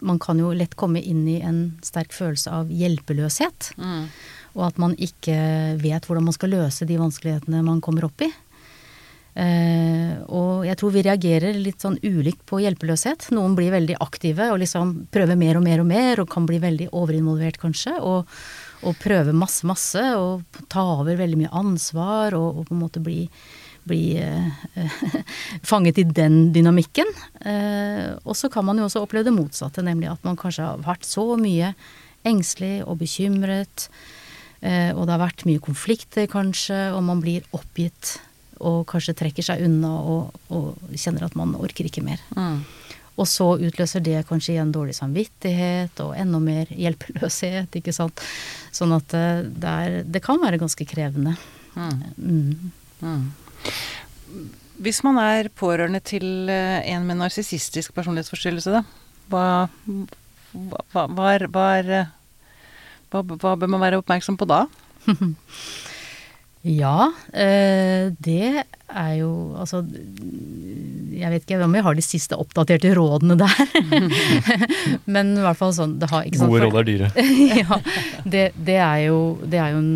[0.00, 3.74] Man kan jo lett komme inn i en sterk følelse av hjelpeløshet.
[3.76, 4.06] Mm.
[4.56, 5.36] Og at man ikke
[5.76, 8.30] vet hvordan man skal løse de vanskelighetene man kommer opp i.
[9.30, 13.28] Uh, og jeg tror vi reagerer litt sånn ulikt på hjelpeløshet.
[13.36, 16.58] Noen blir veldig aktive og liksom prøver mer og mer og mer, og kan bli
[16.62, 17.94] veldig overinvolvert kanskje.
[18.02, 18.26] Og,
[18.82, 23.04] og prøve masse, masse, og ta over veldig mye ansvar, og, og på en måte
[23.04, 23.22] bli,
[23.88, 25.02] bli eh,
[25.70, 27.08] fanget i den dynamikken.
[27.40, 30.82] Eh, og så kan man jo også oppleve det motsatte, nemlig at man kanskje har
[30.84, 31.74] vært så mye
[32.28, 33.88] engstelig og bekymret.
[34.60, 38.18] Eh, og det har vært mye konflikter, kanskje, og man blir oppgitt
[38.60, 42.20] og kanskje trekker seg unna og, og kjenner at man orker ikke mer.
[42.36, 42.60] Mm.
[43.20, 48.20] Og så utløser det kanskje igjen dårlig samvittighet og enda mer hjelpeløshet, ikke sant.
[48.72, 51.36] Sånn at det, er, det kan være ganske krevende.
[51.76, 52.72] Mm.
[53.00, 53.24] Mm.
[54.80, 58.82] Hvis man er pårørende til eh, en med narsissistisk personlighetsforstyrrelse, da,
[59.32, 59.44] hva,
[60.52, 61.06] hva, hva,
[63.10, 64.64] hva bør man være oppmerksom på da?
[66.60, 72.92] Ja, eh, det er jo Altså, jeg vet ikke om jeg har de siste oppdaterte
[72.96, 73.60] rådene der.
[75.14, 77.10] Men i hvert fall sånn det har, ikke sant, Gode råd er dyre.
[77.62, 77.78] ja,
[78.24, 79.94] det, det er jo, det er jo en,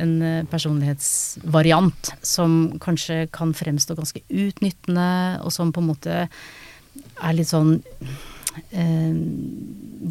[0.00, 5.10] en eh, personlighetsvariant som kanskje kan fremstå ganske utnyttende,
[5.44, 7.76] og som på en måte er litt sånn
[8.72, 9.12] eh,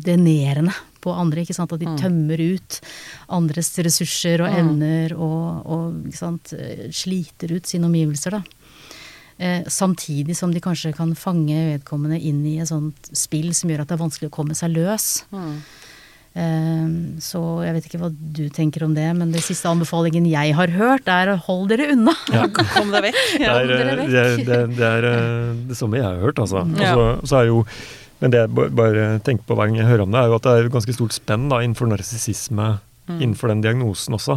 [0.08, 1.46] denerende på andre.
[1.48, 1.72] ikke sant?
[1.74, 1.98] At de Mm.
[2.04, 2.80] tømmer ut
[3.40, 4.60] andres ressurser og Mm.
[4.62, 6.54] evner og, og ikke sant?
[6.92, 8.32] sliter ut sine omgivelser.
[8.38, 8.44] da.
[9.40, 13.84] Eh, samtidig som de kanskje kan fange vedkommende inn i et sånt spill som gjør
[13.84, 15.26] at det er vanskelig å komme seg løs.
[15.32, 15.60] Mm.
[16.38, 16.88] Eh,
[17.22, 20.68] Så jeg vet ikke hva du tenker om det, men det siste anbefalingen jeg har
[20.74, 22.14] hørt, er hold dere unna.
[22.76, 23.22] Kom deg vekk.
[23.38, 26.62] Det er, eh, det, er- det, er eh, det samme jeg har hørt, altså.
[26.66, 26.94] Og Ja.
[26.96, 27.66] så- så er jo
[28.22, 30.44] men det jeg bare tenker på hver gang jeg hører om det, er jo at
[30.48, 33.22] det er et ganske stort spenn da, innenfor narsissisme Mm.
[33.24, 34.34] innenfor den diagnosen også,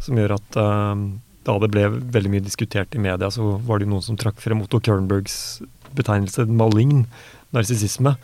[0.00, 0.96] som gjør at uh,
[1.44, 4.38] da det ble veldig mye diskutert i media, så var det jo noen som trakk
[4.40, 5.60] frem Otto Kernbergs
[5.92, 7.02] betegnelse malign
[7.52, 8.14] narsissisme.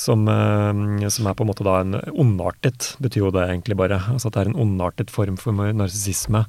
[0.00, 4.00] Som, eh, som er på en måte da en ondartet, betyr jo det egentlig bare.
[4.08, 6.46] Altså at det er en ondartet form for narsissisme.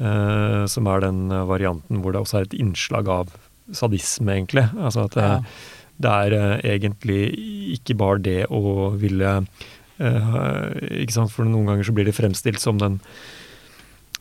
[0.00, 3.30] eh, som er den eh, varianten hvor det også er et innslag av
[3.72, 4.66] sadisme, egentlig.
[4.74, 5.40] Altså at det, Ja.
[6.02, 7.20] Det er eh, egentlig
[7.78, 9.32] ikke bare det å ville
[9.98, 10.70] eh,
[11.02, 11.32] ikke sant?
[11.32, 13.00] For noen ganger så blir det fremstilt som den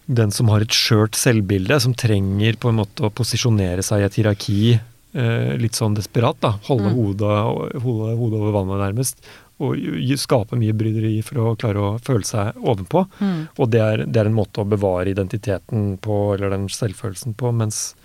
[0.06, 4.06] den som har et skjørt selvbilde, som trenger på en måte å posisjonere seg i
[4.06, 6.38] et hierarki eh, litt sånn desperat.
[6.44, 6.94] da, Holde Mm.
[7.00, 9.18] hodet, hodet, hodet over vannet nærmest.
[9.58, 9.80] Og
[10.20, 13.08] skape mye bryderi for å klare å føle seg ovenpå.
[13.20, 13.48] Mm.
[13.58, 17.54] Og det er, det er en måte å bevare identiteten på, eller den selvfølelsen på.
[17.56, 17.96] Mens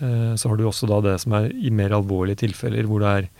[0.00, 3.30] så har du også da det som er i mer alvorlige tilfeller, hvor det er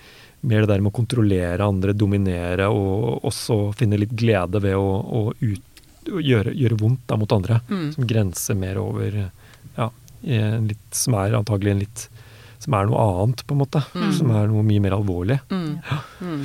[0.41, 4.87] mer det der med å kontrollere andre, dominere, og også finne litt glede ved å,
[5.01, 7.61] å, ut, å gjøre, gjøre vondt da, mot andre.
[7.69, 7.87] Mm.
[7.97, 9.91] Som grenser mer over ja,
[10.23, 12.09] en litt, som er antagelig en litt
[12.61, 13.81] Som er noe annet, på en måte.
[13.97, 14.11] Mm.
[14.13, 15.39] Som er noe mye mer alvorlig.
[15.49, 15.79] Mm.
[16.21, 16.43] Mm.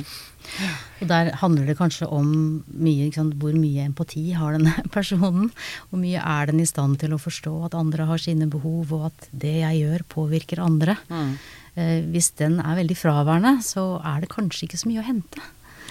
[1.02, 2.30] Og der handler det kanskje om
[2.72, 5.50] mye, sant, hvor mye empati har denne personen.
[5.90, 9.06] Hvor mye er den i stand til å forstå at andre har sine behov, og
[9.10, 10.96] at det jeg gjør påvirker andre.
[11.12, 11.34] Mm.
[11.76, 15.42] Eh, hvis den er veldig fraværende, så er det kanskje ikke så mye å hente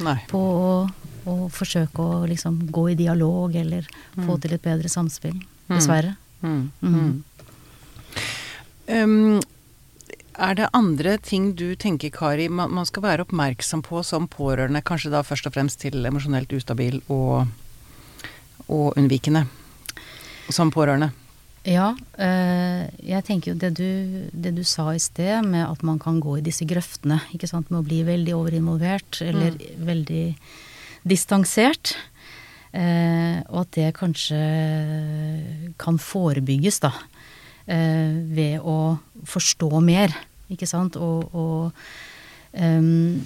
[0.06, 0.18] Nei.
[0.32, 0.72] på å,
[1.30, 4.42] å forsøke å liksom gå i dialog eller få Mm.
[4.42, 5.38] til et bedre samspill.
[5.68, 5.76] Mm.
[5.76, 6.16] Dessverre.
[6.42, 7.24] Mm.
[8.88, 9.42] Um,
[10.36, 14.84] Er det andre ting du tenker, Kari, man, man skal være oppmerksom på som pårørende,
[14.84, 17.46] kanskje da først og fremst til emosjonelt ustabil og,
[18.68, 19.46] og unnvikende,
[20.52, 21.14] som pårørende?
[21.66, 23.88] Ja, øh, jeg tenker jo det du,
[24.30, 27.72] det du, sa i sted med at man kan gå i disse grøftene, ikke sant,
[27.72, 29.88] med å bli veldig overinvolvert eller mm.
[29.88, 30.26] veldig
[31.10, 31.96] distansert.
[32.76, 34.38] Eh, og at det kanskje
[35.82, 36.92] kan forebygges, da.
[37.66, 40.14] Eh, ved å forstå mer,
[40.54, 41.00] ikke sant.
[41.02, 41.88] Og, og,
[42.54, 43.24] um,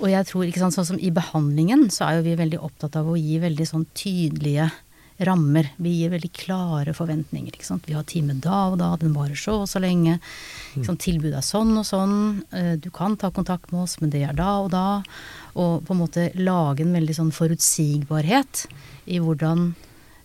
[0.00, 2.98] og jeg tror, ikke sant, sånn som i behandlingen, så er jo vi veldig opptatt
[2.98, 4.66] av å gi veldig sånn tydelige
[5.22, 5.70] rammer.
[5.80, 7.54] Vi gir veldig klare forventninger.
[7.54, 7.86] ikke sant?
[7.86, 10.18] Vi har time da og da, den varer så og så lenge.
[10.74, 12.18] Ikke Tilbudet er sånn og sånn.
[12.50, 14.86] Eh, du kan ta kontakt med oss, men det er da og da.
[15.54, 18.66] Og på en måte lage en veldig sånn forutsigbarhet
[19.06, 19.70] i hvordan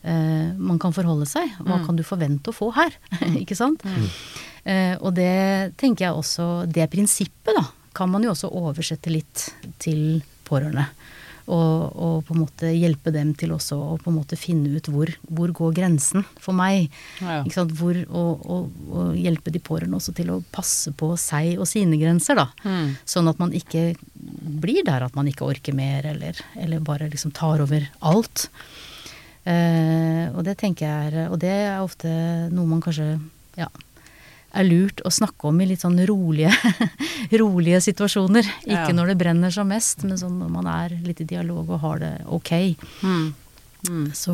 [0.03, 1.49] eh, man kan forholde seg.
[1.59, 1.85] Hva mm.
[1.87, 2.95] kan du forvente å få her?
[3.21, 3.35] Mm.
[3.43, 3.83] ikke sant?
[3.85, 4.07] Mm.
[4.71, 7.63] Eh, og det tenker jeg også Det prinsippet, da,
[7.97, 9.45] kan man jo også oversette litt
[9.81, 10.87] til pårørende.
[11.51, 14.87] Og, og, på en måte hjelpe dem til også å på en måte finne ut
[14.91, 16.91] hvor, hvor går grensen for meg.
[17.19, 17.41] Ja.
[17.73, 21.99] Hvor, og, og, og, hjelpe de pårørende også til å passe på seg og sine
[21.99, 22.47] grenser, da.
[22.63, 22.93] Mm.
[23.09, 23.91] Sånn at man ikke
[24.61, 28.47] blir der at man ikke orker mer, eller, eller bare liksom tar over alt.
[29.45, 32.11] Eh, og det tenker jeg er Og det er ofte
[32.53, 33.15] noe man kanskje
[33.57, 33.65] ja,
[34.53, 36.51] er lurt å snakke om i litt sånn rolige,
[37.41, 38.47] rolige situasjoner.
[38.67, 38.95] Ikke ja.
[38.95, 42.01] når det brenner som mest, men sånn når man er litt i dialog og har
[42.03, 42.51] det ok.
[43.01, 43.29] Mm.
[43.89, 44.07] Mm.
[44.17, 44.33] Så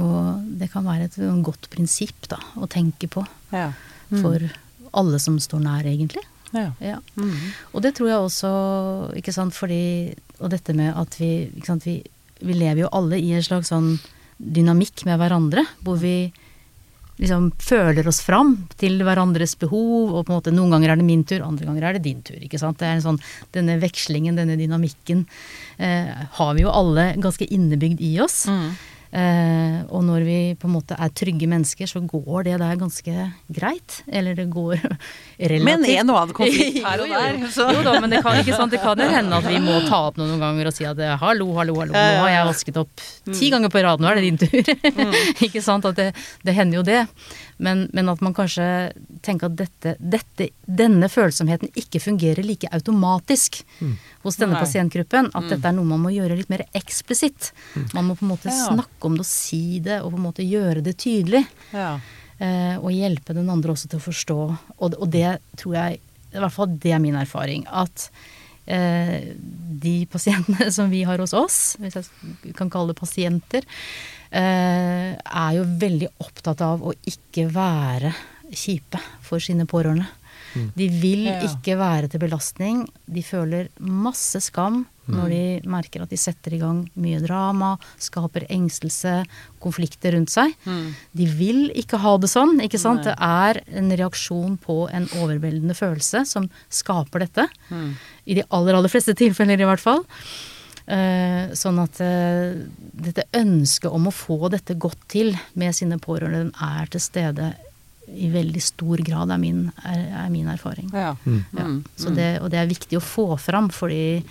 [0.60, 3.24] det kan være et godt prinsipp da, å tenke på.
[3.54, 3.72] Ja.
[4.10, 4.20] Mm.
[4.24, 4.50] For
[4.98, 6.26] alle som står nær, egentlig.
[6.56, 6.72] Ja.
[6.82, 7.00] ja.
[7.20, 7.36] Mm.
[7.76, 8.52] Og det tror jeg også,
[9.20, 11.98] ikke sant, fordi Og dette med at vi ikke sant, vi,
[12.46, 13.96] vi lever jo alle i en slags sånn
[14.38, 16.32] dynamikk med hverandre, hvor vi
[17.18, 21.08] liksom føler oss fram til hverandres behov, og på en måte noen ganger er det
[21.08, 22.38] min tur, andre ganger er det din tur.
[22.38, 22.78] ikke sant?
[22.78, 23.24] Det er en sånn,
[23.56, 25.26] Denne vekslingen, denne dynamikken,
[25.80, 28.46] eh, har vi jo alle ganske innebygd i oss.
[28.46, 28.70] Mm.
[29.12, 33.28] Eh, og når vi på en måte er trygge mennesker, så går det der ganske
[33.48, 34.02] greit.
[34.08, 34.76] Eller det går
[35.54, 37.40] relativt Men en og annen konflikt her og der.
[37.54, 37.70] Så.
[37.78, 38.74] Jo da, men det kan, ikke sant?
[38.74, 41.78] det kan hende at vi må ta opp noen ganger og si at hallo, hallo,
[41.82, 42.94] hallo, nå har jeg vasket opp
[43.32, 43.52] ti mm.
[43.56, 44.74] ganger på rad, nå er det din tur.
[44.98, 45.16] Mm.
[45.48, 45.88] ikke sant?
[45.88, 46.10] At det,
[46.46, 47.04] det hender jo det.
[47.58, 48.66] Men, men, at man kanskje
[49.26, 53.96] tenker at dette, dette, denne følsomheten ikke fungerer like automatisk mm.
[54.26, 54.62] hos denne Nei.
[54.62, 55.32] pasientgruppen.
[55.34, 55.50] At mm.
[55.56, 57.52] dette er noe man må gjøre litt mer eksplisitt.
[57.74, 57.88] Mm.
[57.98, 58.70] Man må på en måte ja.
[58.70, 61.44] snakke om det og si det, og på en måte gjøre det tydelig.
[61.74, 61.96] Ja.
[62.38, 64.42] Eh, og hjelpe den andre også til å forstå.
[64.78, 68.10] Og, og, det tror jeg, i hvert fall det er min erfaring, at
[68.70, 69.34] eh,
[69.82, 73.66] de pasientene som vi har hos oss, hvis jeg kan kalle det pasienter,
[74.32, 78.12] er jo veldig opptatt av å ikke være
[78.52, 80.08] kjipe for sine pårørende.
[80.58, 80.68] Mm.
[80.78, 81.40] De vil ja.
[81.46, 82.86] ikke være til belastning.
[83.06, 85.14] De føler masse skam mm.
[85.14, 89.20] når de merker at de setter i gang mye drama, skaper engstelse,
[89.64, 90.56] konflikter rundt seg.
[90.66, 90.90] Mm.
[91.20, 93.06] De vil ikke ha det sånn, ikke sant.
[93.06, 93.14] Nei.
[93.14, 93.32] Det
[93.78, 97.48] er en reaksjon på en overveldende følelse som skaper dette.
[97.70, 97.90] Mm.
[98.28, 100.06] I de aller, aller fleste tilfeller, i hvert fall.
[100.88, 102.56] Uh, sånn at uh,
[102.96, 107.50] dette ønsket om å få dette godt til med sine pårørende, er til stede
[108.08, 110.88] i veldig stor grad, er min, er, er min erfaring.
[110.96, 111.16] Ja.
[111.26, 111.42] Mm.
[111.52, 111.66] Ja.
[111.66, 111.82] Mm.
[112.16, 114.22] Det, og det er viktig å få fram, fordi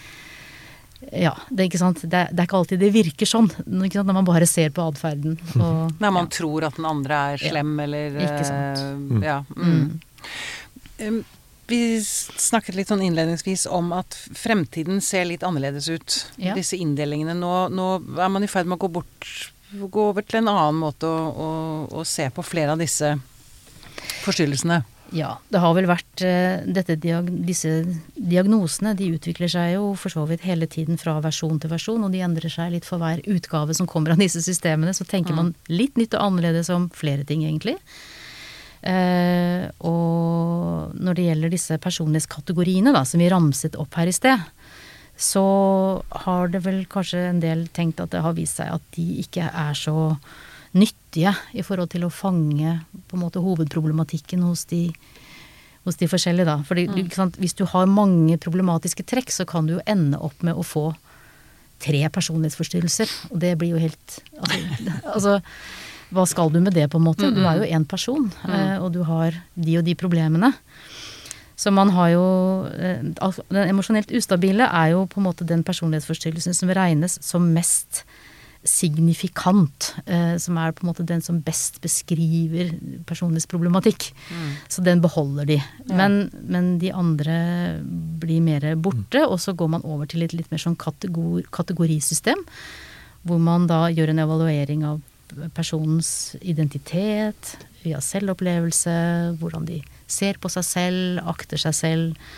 [1.13, 4.73] ja, det, er det, det, er ikke alltid det virker sånn når man bare ser
[4.73, 5.37] på atferden.
[6.01, 8.81] Nei, man tror at den andre er slem, eller Ikke sant.
[9.13, 9.43] Uh, ja.
[9.61, 11.21] Mm.
[11.67, 16.19] Vi snakket litt sånn innledningsvis om at fremtiden ser litt annerledes ut.
[16.39, 16.55] Ja.
[16.55, 17.35] Disse inndelingene.
[17.35, 17.89] Nå, nå,
[18.23, 19.31] er man i ferd med å gå bort
[19.77, 21.47] Gå over til en annen måte å, å,
[21.99, 23.09] å se på flere av disse
[24.23, 24.85] forstyrrelsene.
[25.15, 26.97] Ja, det har vel vært uh, dette,
[27.47, 27.73] Disse
[28.15, 32.15] diagnosene de utvikler seg jo for så vidt hele tiden fra versjon til versjon, og
[32.15, 34.95] de endrer seg litt for hver utgave som kommer av disse systemene.
[34.97, 35.39] Så tenker mm.
[35.39, 37.77] man litt nytt og annerledes om flere ting, egentlig.
[38.87, 44.45] Uh, og når det gjelder disse personlighetskategoriene da, som vi ramset opp her i sted,
[45.17, 45.43] så
[46.27, 49.49] har det vel kanskje en del tenkt at det har vist seg at de ikke
[49.49, 50.13] er så
[50.77, 52.77] nyttige i forhold til å fange
[53.09, 54.91] på en måte hovedproblematikken hos de,
[55.89, 56.59] hos de forskjellige, da.
[56.69, 57.33] Fordi mm.
[57.41, 60.91] hvis du har mange problematiske trekk, så kan du jo ende opp med å få
[61.83, 63.11] tre personlighetsforstyrrelser.
[63.33, 64.61] Og det blir jo helt Altså,
[65.15, 65.39] altså
[66.15, 67.33] hva skal du med det, på en måte?
[67.35, 68.55] Du er jo én person, mm.
[68.55, 70.53] Eh, og du har de og de problemene.
[71.57, 72.27] Så man har jo
[72.77, 73.01] eh,
[73.49, 78.05] Den emosjonelt ustabile er jo på en måte den personlighetsforstyrrelsen som regnes som mest
[78.67, 82.73] signifikant, eh, som er på en måte den som best beskriver
[83.07, 84.11] personlighetsproblematikk.
[84.31, 84.53] Mm.
[84.69, 85.61] Så den beholder de.
[85.87, 85.95] Ja.
[85.95, 87.37] Men, men de andre
[88.21, 92.43] blir mer borte, og så går man over til et litt mer sånn kategor, kategorisystem.
[93.27, 95.01] Hvor man da gjør en evaluering av
[95.55, 98.95] personens identitet, via selvopplevelse,
[99.41, 102.31] hvordan de ser på seg selv, akter seg selv,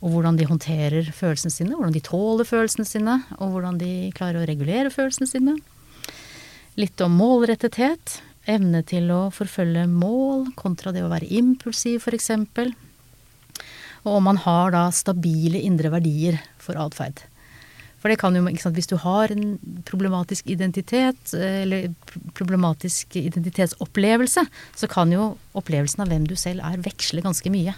[0.00, 4.40] og hvordan de håndterer følelsene sine, hvordan de tåler følelsene sine, og hvordan de klarer
[4.40, 5.56] å regulere følelsene sine.
[6.80, 12.30] Litt om målrettethet, evne til å forfølge mål kontra det å være impulsiv, f.eks.
[14.06, 17.20] Og om man har da stabile indre verdier for atferd.
[18.00, 21.90] For det kan jo, ikke sant, hvis du har en problematisk identitet, eh, eller
[22.36, 24.46] problematisk identitetsopplevelse,
[24.76, 27.76] så kan jo opplevelsen av hvem du selv er, veksle ganske mye.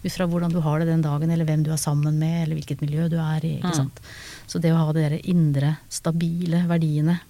[0.00, 2.58] Ut fra hvordan du har det den dagen, eller hvem du er sammen med, eller
[2.58, 3.56] hvilket miljø du er i.
[3.60, 4.02] ikke sant.
[4.50, 7.20] Så det å ha de der indre, stabile verdiene,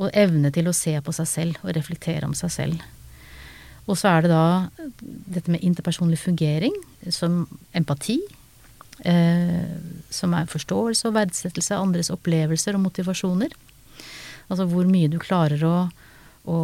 [0.00, 2.84] og evne til å se på seg selv og reflektere om seg selv.
[3.90, 4.44] Og så er det da
[5.02, 6.74] dette med interpersonlig fungering,
[7.10, 7.42] som
[7.76, 8.20] empati,
[9.02, 13.54] som er forståelse og verdsettelse av andres opplevelser og motivasjoner.
[14.46, 15.76] Altså hvor mye du klarer å,
[16.46, 16.58] å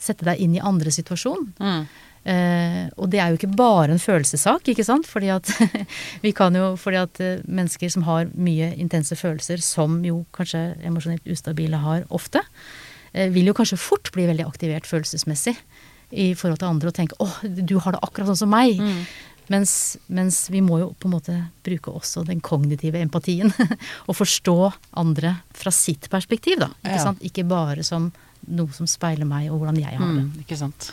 [0.00, 1.52] sette deg inn i andres situasjon.
[1.62, 1.84] Mm.
[2.22, 5.08] Eh, og det er jo ikke bare en følelsessak, ikke sant.
[5.10, 5.50] Fordi at
[6.24, 10.72] vi kan jo Fordi at eh, mennesker som har mye intense følelser, som jo kanskje
[10.86, 12.44] emosjonelt ustabile har ofte,
[13.12, 15.56] eh, vil jo kanskje fort bli veldig aktivert følelsesmessig
[16.12, 17.28] i forhold til andre og tenke 'Å,
[17.64, 18.78] du har det akkurat sånn som meg'.
[18.78, 19.06] Mm.
[19.50, 23.52] Mens, mens vi må jo på en måte bruke også den kognitive empatien.
[24.08, 24.58] og forstå
[25.02, 26.70] andre fra sitt perspektiv, da.
[26.82, 27.02] Ikke, Ja.
[27.08, 27.22] sant?
[27.22, 28.12] ikke bare som
[28.48, 30.24] noe som speiler meg og hvordan jeg har det.
[30.26, 30.40] Mm.
[30.44, 30.92] Ikke sant.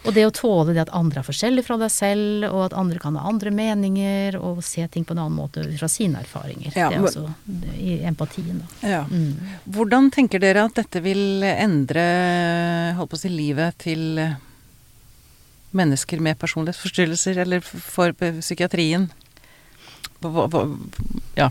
[0.00, 3.00] Og det å tåle det at andre er forskjellige fra deg selv, og at andre
[3.02, 6.72] kan ha andre meninger, og se ting på en annen måte fra sine erfaringer.
[6.72, 7.26] Ja, det er også
[7.76, 8.88] i empatien, da.
[8.88, 9.02] Ja.
[9.10, 9.36] Mm.
[9.68, 12.06] Hvordan tenker dere at dette vil endre
[12.96, 14.16] holdt på å si, livet til
[15.76, 19.10] mennesker med personlighetsforstyrrelser, eller for psykiatrien?
[21.36, 21.50] Ja.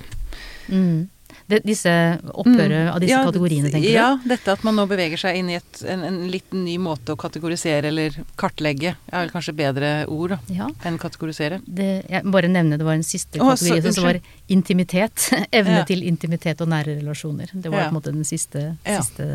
[0.68, 1.10] Mm.
[1.50, 1.89] Det, disse
[2.30, 3.93] opphøret av disse Ja, kategoriene, tenker du?
[3.95, 7.16] ja, dette at man nå beveger seg inn i et, en, en litt ny måte
[7.16, 10.68] å kategorisere eller kartlegge, er vel kanskje bedre ord da, Ja.
[10.86, 11.58] enn kategorisere.
[11.66, 15.30] Det, jeg må bare nevne det var en siste Å, kategori så- som var intimitet.
[15.52, 15.86] Evne Ja.
[15.89, 17.50] til intimitet og nære relasjoner.
[17.54, 19.26] Det var på en måte den siste, siste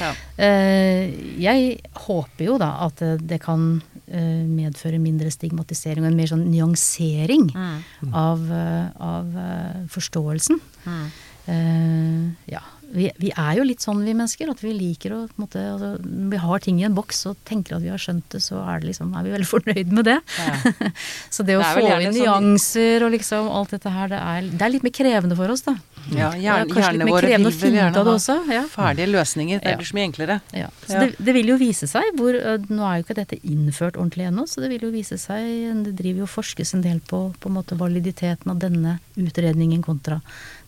[0.00, 0.12] Ja.
[0.38, 1.10] Eh,
[1.42, 6.46] jeg håper jo da at det kan eh, medføre mindre stigmatisering og en mer sånn
[6.50, 8.14] nyansering Mm.
[8.14, 9.26] av, eh, av
[9.88, 10.60] forståelsen.
[10.86, 11.04] Mm.
[11.46, 12.62] Eh, ja.
[12.94, 15.58] Vi, vi er jo litt sånn vi mennesker, at vi liker å på en måte,
[15.72, 18.38] altså, Når vi har ting i en boks og tenker at vi har skjønt det,
[18.44, 20.18] så er, det liksom, er vi veldig fornøyd med det.
[20.38, 20.90] Ja.
[21.34, 24.20] så det å Det er få inn sånn- nyanser og liksom alt dette her, det
[24.20, 25.74] er, det er litt mer krevende for oss, da.
[26.12, 28.38] Ja, Det er kanskje litt mer krevende å finne ut av det også.
[28.52, 28.62] Ja.
[28.70, 29.62] ferdige løsninger.
[29.64, 30.38] Det blir så mye enklere.
[30.54, 31.00] Ja, så.
[31.00, 32.36] Det, det vil jo vise seg hvor
[32.68, 35.96] Nå er jo ikke dette innført ordentlig ennå, så det vil jo vise seg Det
[35.98, 40.20] driver jo forskes en del på på en måte validiteten av denne utredningen kontra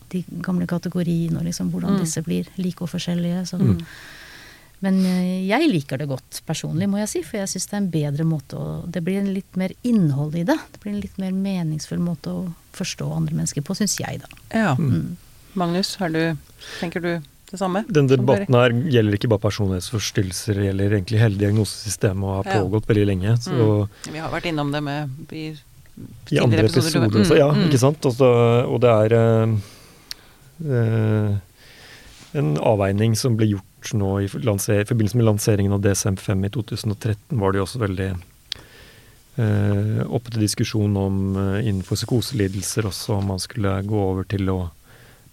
[0.09, 1.99] de gamle kategoriene, og liksom hvordan Mm.
[1.99, 3.45] disse blir like og forskjellige.
[3.47, 3.61] Sånn.
[3.77, 3.81] Mm.
[4.79, 7.77] Men øh, jeg liker det godt personlig, må jeg si, for jeg syns det er
[7.81, 10.57] en bedre måte å Det blir en litt mer innhold i det.
[10.73, 14.27] Det blir en litt mer meningsfull måte å forstå andre mennesker på, syns jeg, da.
[14.53, 14.75] Ja.
[14.75, 15.15] Mm.
[15.55, 16.37] Magnus, har du,
[16.79, 17.09] tenker du
[17.49, 17.85] det samme?
[17.89, 22.61] Den debatten her gjelder ikke bare personlighetsforstyrrelser, det gjelder egentlig hele diagnosesystemet og har Ja.
[22.61, 23.37] pågått veldig lenge.
[23.41, 24.11] Så Mm.
[24.13, 25.57] Vi har vært innom det med i,
[26.29, 27.01] i andre episoder.
[27.01, 27.69] episoder også, ja, Mm, mm.
[27.71, 28.01] ikke sant.
[28.01, 29.57] Også, og det er eh, eh,
[32.37, 37.53] en avveining som ble gjort nå i, forbindelse med lanseringen av DSM-5 i 2013, var
[37.53, 38.09] det jo også veldig
[39.37, 44.49] eh, oppe til diskusjon om eh, innenfor psykoselidelser også, om man skulle gå over til
[44.51, 44.57] å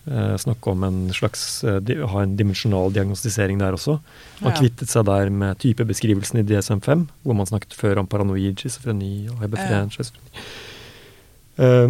[0.07, 1.81] eh, snakke om en slags eh,
[2.13, 3.99] ha en dimensjonal diagnostisering der også.
[4.41, 4.61] Man Ja.
[4.61, 9.41] kvittet seg der med typebeskrivelsen i DSM-5, hvor man snakket før om paranoid schizofreni og
[9.43, 10.45] hebefren schizofreni.
[11.59, 11.89] Eh,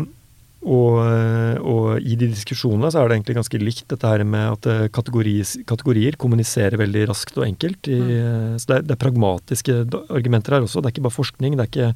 [0.65, 4.57] og, eh, og i de diskusjonene så er det egentlig ganske likt dette her med
[4.57, 7.91] at kategorier, kategorier kommuniserer veldig raskt og enkelt.
[7.93, 8.59] I, mm.
[8.59, 10.81] Så det er, det er pragmatiske argumenter her også.
[10.81, 11.59] Det er ikke bare forskning.
[11.59, 11.95] Det er ikke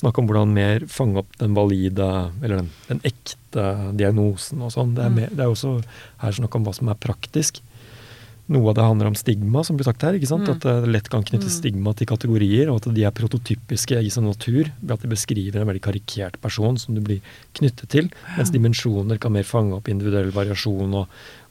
[0.00, 2.08] snakk om hvordan mer fange opp den valide,
[2.42, 3.64] eller den, den ekte
[3.98, 4.94] diagnosen og sånn.
[4.94, 5.34] Det, Mm.
[5.34, 5.80] det er også
[6.22, 7.60] her snakk om hva som er praktisk.
[8.50, 10.16] Noe av det handler om stigma, som blir sagt her.
[10.18, 10.48] Mm.
[10.50, 11.60] At det lett kan knyttes Mm.
[11.60, 14.72] stigma til kategorier, og at de er prototypiske i sin natur.
[14.82, 17.20] Ved at de beskriver en veldig karikert person som du blir
[17.54, 18.10] knyttet til.
[18.36, 21.06] Mens dimensjoner kan mer fange opp individuell variasjon og,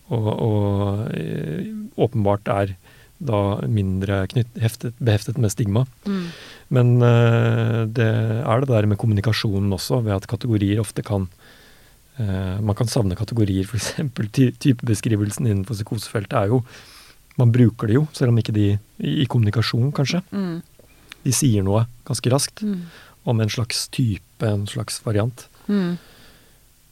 [0.09, 2.75] og, og eh, åpenbart er
[3.19, 5.85] da mindre knytt, heftet, beheftet med stigma.
[6.07, 6.27] Mm.
[6.75, 11.27] Men eh, det er det der med kommunikasjonen også, ved at kategorier ofte kan
[12.17, 13.97] eh, Man kan savne kategorier, f.eks.
[14.31, 16.63] Ty typebeskrivelsen innenfor psykosefeltet er jo
[17.39, 18.67] Man bruker det jo, selv om ikke de
[18.99, 20.19] i, kommunikasjon, kanskje.
[20.35, 20.59] Mm.
[21.23, 22.81] De sier noe ganske raskt Mm.
[23.29, 25.47] om en slags type, en slags variant.
[25.67, 25.97] Mm.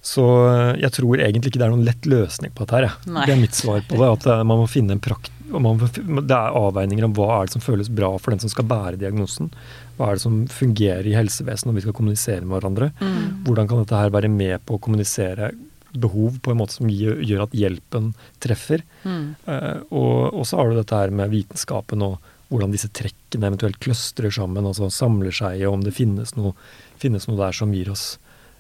[0.08, 2.94] Så eh, jeg tror egentlig ikke det er noen lett løsning på dette her.
[3.12, 3.26] Nei.
[3.28, 4.08] Det er mitt svar på det.
[4.20, 5.32] At er- man må finne en prakt...
[5.52, 8.68] må, det er avveininger om hva er det som føles bra for den som skal
[8.70, 9.50] bære diagnosen.
[9.98, 12.92] Hva er det som fungerer i helsevesenet når vi skal kommunisere med hverandre.
[13.02, 13.44] Mm.
[13.48, 15.52] Hvordan kan dette her være med på å kommunisere
[15.94, 18.12] behov på en måte som gjør, at hjelpen
[18.44, 18.84] treffer.
[19.04, 19.36] Mm.
[19.46, 22.18] Eh, og, så har du dette her med vitenskapen og
[22.48, 26.54] hvordan disse trekkene eventuelt kløstrer sammen, altså samler seg, og om det finnes noe,
[27.00, 28.16] finnes noe der som gir oss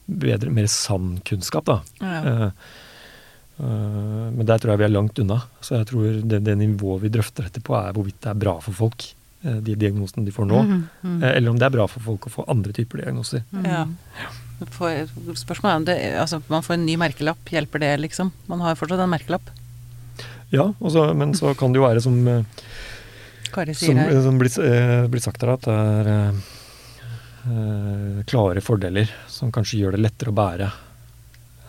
[0.07, 1.67] bedre, mer sann kunnskap.
[1.67, 1.80] da.
[2.01, 2.17] Ja.
[2.17, 2.49] Eh,
[3.63, 5.43] eh, men der tror jeg vi er langt unna.
[5.61, 8.57] Så jeg tror det, det nivået vi drøfter dette på, er hvorvidt det er bra
[8.63, 9.11] for folk,
[9.41, 10.63] de diagnosene de får nå.
[10.65, 13.45] mm, eh, Eller om det er bra for folk å få andre typer diagnoser.
[13.63, 13.86] Ja.
[14.74, 14.89] For,
[15.38, 17.38] spørsmålet er om det Altså, man får en ny merkelapp.
[17.53, 18.32] Hjelper det, liksom?
[18.49, 19.51] Man har fortsatt en merkelapp.
[20.49, 22.43] Ja, også, men så kan det jo være som, eh,
[23.53, 24.22] Kari sier som, her.
[24.24, 26.32] som blir, eh, blir sagt her, at det er eh,
[27.51, 30.72] eh, klare fordeler som kanskje gjør det lettere å bære,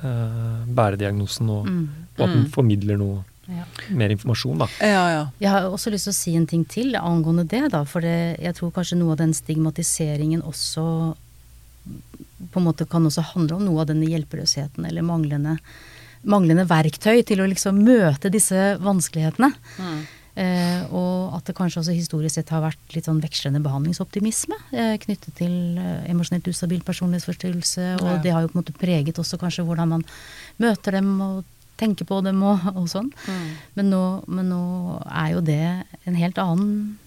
[0.03, 1.89] eh, bære diagnosen, og, Mm.
[2.18, 2.51] og at den Mm.
[2.51, 3.64] formidler noe Ja.
[3.91, 4.59] mer informasjon.
[4.59, 4.66] da.
[4.80, 5.26] Ja, ja.
[5.41, 7.84] Jeg har også lyst til å si en ting til angående det, da.
[7.84, 11.16] For det, jeg tror kanskje noe av den stigmatiseringen også
[12.53, 15.57] på en måte kan også handle om noe av denne hjelpeløsheten eller manglende,
[16.28, 19.51] manglende verktøy til å liksom møte disse vanskelighetene.
[19.78, 19.99] Mm.
[20.39, 24.95] Eh, og at det kanskje også historisk sett har vært litt sånn vekslende behandlingsoptimisme eh,
[25.03, 27.86] knyttet til eh, emosjonelt ustabil personlighetsforstyrrelse.
[27.99, 28.18] Og Ja.
[28.22, 30.05] det har jo på en måte preget også kanskje hvordan man
[30.62, 31.45] møter dem og
[31.78, 33.11] tenker på dem og, og sånn.
[33.26, 33.51] Mm.
[33.74, 34.62] Men nå, men nå
[35.11, 35.61] er jo det
[36.07, 36.99] en helt annen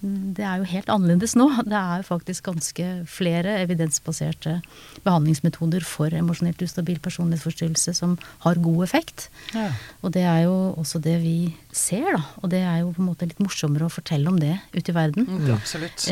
[0.00, 1.48] Det er jo helt annerledes nå.
[1.66, 4.60] Det er faktisk ganske flere evidensbaserte
[5.02, 9.26] behandlingsmetoder for emosjonelt ustabil personlighetsforstyrrelse som har god effekt.
[9.56, 9.72] Ja.
[10.06, 11.34] Og det er jo også det vi
[11.74, 12.22] ser, da.
[12.44, 14.96] Og det er jo på en måte litt morsommere å fortelle om det ute i
[14.96, 15.26] verden.
[15.26, 15.50] Mm.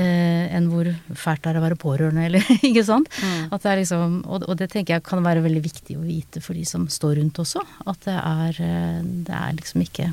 [0.03, 3.11] Eh, enn hvor fælt det er å være pårørende, eller ikke sant.
[3.22, 3.55] Mm.
[3.55, 6.43] At det er liksom, og, og det tenker jeg kan være veldig viktig å vite
[6.43, 7.62] for de som står rundt også.
[7.87, 10.11] At det er, eh, det er liksom ikke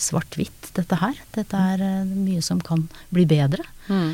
[0.00, 1.18] svart-hvitt, dette her.
[1.36, 3.64] Dette er eh, mye som kan bli bedre.
[3.88, 4.12] Mm.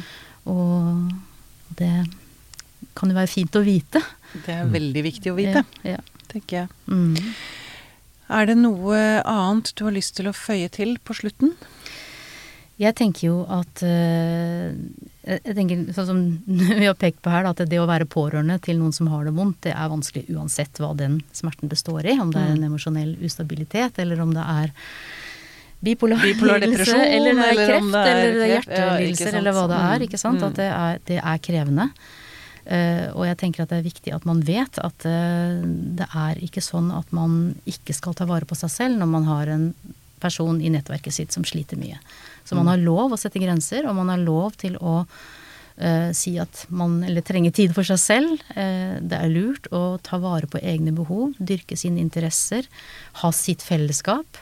[0.53, 1.93] Og det
[2.99, 4.03] kan jo være fint å vite.
[4.45, 6.25] Det er veldig viktig å vite, Ja, ja.
[6.33, 6.73] tenker jeg.
[6.89, 7.35] Mm.
[8.33, 11.53] Er det noe annet du har lyst til å føye til på slutten?
[12.81, 14.73] Jeg tenker jo at eh,
[15.23, 16.23] jeg jeg tenker, sånn som
[16.81, 19.35] vi har pekt på her, at det å være pårørende til noen som har det
[19.37, 22.17] vondt, det er vanskelig uansett hva den smerten består i.
[22.19, 24.73] Om det er en emosjonell ustabilitet, eller om det er
[25.83, 29.39] bipolar, Bipolar lidelse, eller er eller kreft, om det er eller er ja, hjertelidelser, sant.
[29.41, 29.95] eller hva det er.
[29.97, 30.39] Mm, ikke sant?
[30.43, 30.49] mm.
[30.49, 31.89] At det er, det er krevende.
[32.63, 35.63] Uh, og jeg tenker at det er viktig at man vet at uh,
[35.99, 39.27] det er ikke sånn at man ikke skal ta vare på seg selv når man
[39.27, 39.65] har en
[40.23, 41.99] person i nettverket sitt som sliter mye.
[42.47, 46.37] Så man har lov å sette grenser, og man har lov til å uh, si
[46.39, 48.47] at man eller trenger tid for seg selv.
[48.55, 52.71] Det er lurt å ta vare på egne behov, dyrke sine interesser,
[53.25, 54.39] ha sitt fellesskap,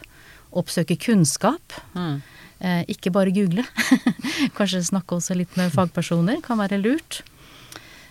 [0.56, 1.74] oppsøke kunnskap.
[1.94, 2.20] Mm.
[2.60, 3.64] Eh, ikke bare google.
[4.58, 7.22] Kanskje snakke også litt med fagpersoner kan være lurt.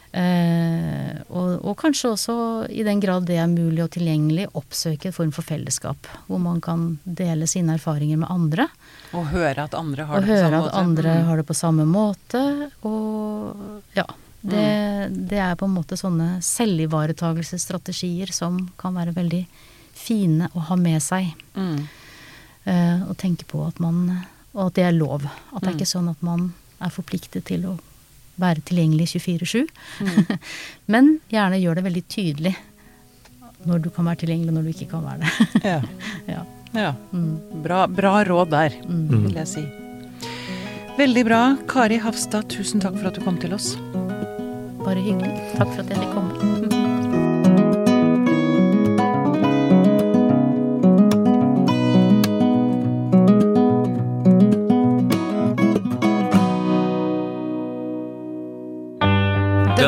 [0.09, 2.35] Eh, og, og kanskje også,
[2.73, 6.09] i den grad det er mulig og tilgjengelig, oppsøke en form for fellesskap.
[6.25, 8.65] Hvor man kan dele sine erfaringer med andre.
[9.13, 10.79] Og høre at andre har det på samme måte.
[10.81, 11.27] andre Mm.
[11.27, 12.71] har det på samme måte.
[12.89, 14.07] Og ja.
[14.41, 14.67] Det,
[15.29, 19.41] det er på en måte sånne selvivaretagelsesstrategier som kan være veldig
[19.99, 21.33] fine å ha med seg.
[21.59, 21.89] Mm.
[22.65, 25.23] Eh, og tenke på at man Og at det er lov.
[25.53, 25.77] At det er Mm.
[25.79, 27.77] ikke sånn at man er forpliktet til å
[28.39, 29.67] være tilgjengelig 24-7.
[30.01, 30.37] Mm.
[30.87, 32.55] Men gjerne gjør det veldig tydelig
[33.67, 35.63] når du kan være tilgjengelig, og når du ikke kan være det.
[35.63, 35.81] Ja.
[36.33, 36.43] ja.
[36.73, 36.93] ja.
[37.13, 37.61] Mm.
[37.63, 39.27] Bra, bra råd der, Mm.
[39.27, 39.65] vil jeg si.
[40.97, 41.41] Veldig bra.
[41.67, 43.75] Kari Hafstad, tusen takk for at du kom til oss.
[44.83, 45.35] Bare hyggelig.
[45.57, 46.48] Takk for at jeg fikk komme.